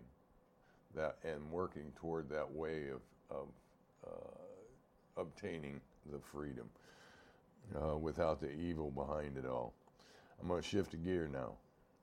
[0.94, 3.46] that and working toward that way of, of
[4.06, 5.80] uh, obtaining
[6.12, 6.68] the freedom
[7.74, 9.72] uh, without the evil behind it all.
[10.40, 11.52] I'm going to shift a gear now.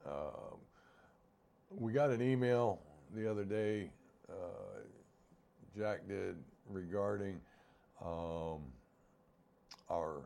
[0.05, 0.55] Uh,
[1.69, 2.79] we got an email
[3.15, 3.89] the other day,
[4.29, 4.79] uh,
[5.77, 6.35] Jack did,
[6.69, 7.39] regarding
[8.03, 8.61] um,
[9.89, 10.21] our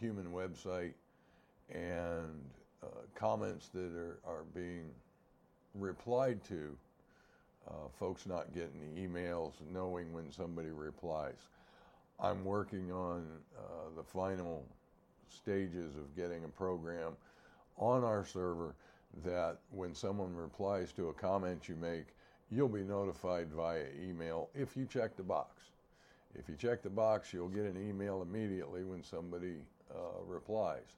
[0.00, 0.92] human website
[1.70, 2.40] and
[2.82, 4.90] uh, comments that are, are being
[5.74, 6.76] replied to,
[7.68, 11.48] uh, folks not getting the emails, knowing when somebody replies.
[12.20, 13.26] I'm working on
[13.58, 13.60] uh,
[13.96, 14.64] the final
[15.28, 17.12] stages of getting a program
[17.76, 18.74] on our server
[19.24, 22.06] that when someone replies to a comment you make,
[22.50, 25.62] you'll be notified via email if you check the box.
[26.38, 29.56] If you check the box, you'll get an email immediately when somebody
[29.90, 30.96] uh, replies.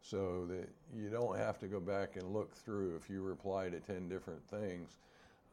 [0.00, 3.80] So that you don't have to go back and look through if you reply to
[3.80, 4.98] 10 different things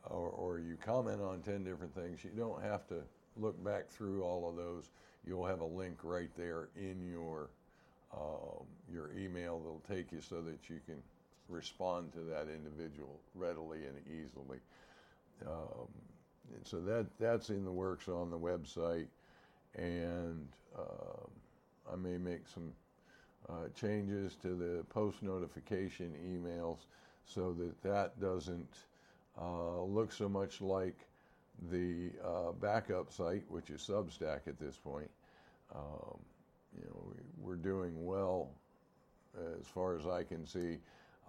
[0.10, 2.24] or, or, you comment on 10 different things.
[2.24, 2.98] You don't have to
[3.38, 4.90] look back through all of those.
[5.26, 7.50] You'll have a link right there in your
[8.14, 11.02] um, your email that'll take you so that you can
[11.54, 14.60] respond to that individual readily and easily.
[15.46, 15.88] Um,
[16.56, 19.08] and so that that's in the works on the website.
[19.76, 20.48] And
[20.78, 22.72] uh, I may make some
[23.50, 26.80] uh, changes to the post notification emails
[27.26, 28.76] so that that doesn't
[29.40, 30.98] uh, look so much like
[31.72, 35.10] the uh, backup site, which is Substack at this point.
[35.74, 36.20] Um,
[36.78, 38.50] you know, we, are doing well
[39.60, 40.78] as far as I can see,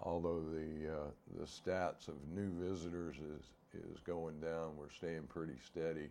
[0.04, 3.44] although the uh, the stats of new visitors is
[3.92, 4.76] is going down.
[4.78, 6.08] We're staying pretty steady.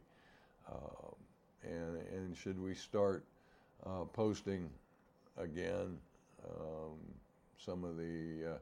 [0.72, 1.16] Um,
[1.64, 3.24] and and should we start
[3.86, 4.70] uh, posting
[5.38, 5.98] again,
[6.46, 6.98] um,
[7.58, 8.58] some of the uh,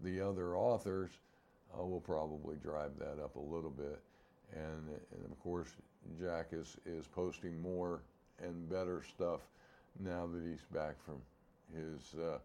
[0.00, 1.10] the other authors
[1.78, 4.00] uh, will probably drive that up a little bit,
[4.52, 5.68] and and of course
[6.20, 8.00] Jack is is posting more
[8.42, 9.40] and better stuff
[10.00, 11.16] now that he's back from
[11.74, 12.38] his uh,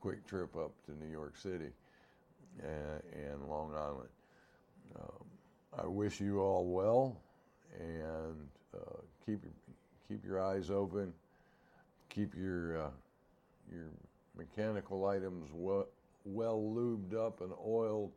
[0.00, 1.70] quick trip up to New York City
[2.62, 4.08] and, and Long Island.
[4.98, 5.24] Um,
[5.82, 7.16] I wish you all well,
[7.78, 9.40] and uh, keep
[10.08, 11.12] keep your eyes open,
[12.08, 12.90] keep your uh,
[13.70, 13.90] your
[14.36, 15.86] mechanical items well,
[16.24, 18.12] well lubed up and oiled,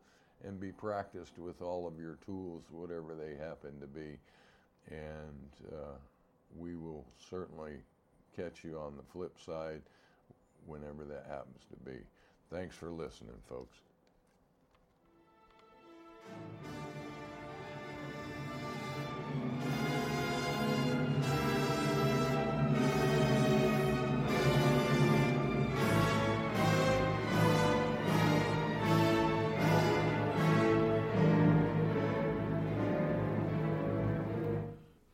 [0.46, 4.18] and be practiced with all of your tools, whatever they happen to be.
[4.90, 5.98] And uh,
[6.58, 7.74] we will certainly
[8.36, 9.82] catch you on the flip side
[10.66, 11.98] whenever that happens to be.
[12.50, 13.78] Thanks for listening, folks.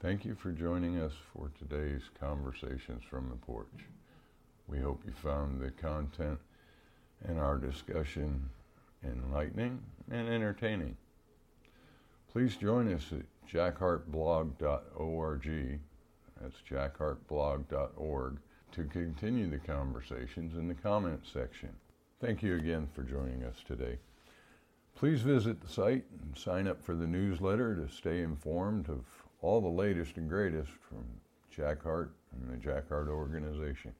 [0.08, 3.68] Thank you for joining us for today's Conversations from the Porch.
[4.68, 6.40] We hope you found the content
[7.26, 8.50] and our discussion
[9.04, 10.98] enlightening and entertaining.
[12.32, 15.80] Please join us at jackhartblog.org,
[16.42, 18.38] that's jackhartblog.org,
[18.74, 21.70] to continue the conversations in the comments section.
[22.20, 23.98] Thank you again for joining us today.
[24.96, 29.06] Please visit the site and sign up for the newsletter to stay informed of
[29.42, 31.06] all the latest and greatest from
[31.52, 33.94] Jack Heart and the Jack Heart organization.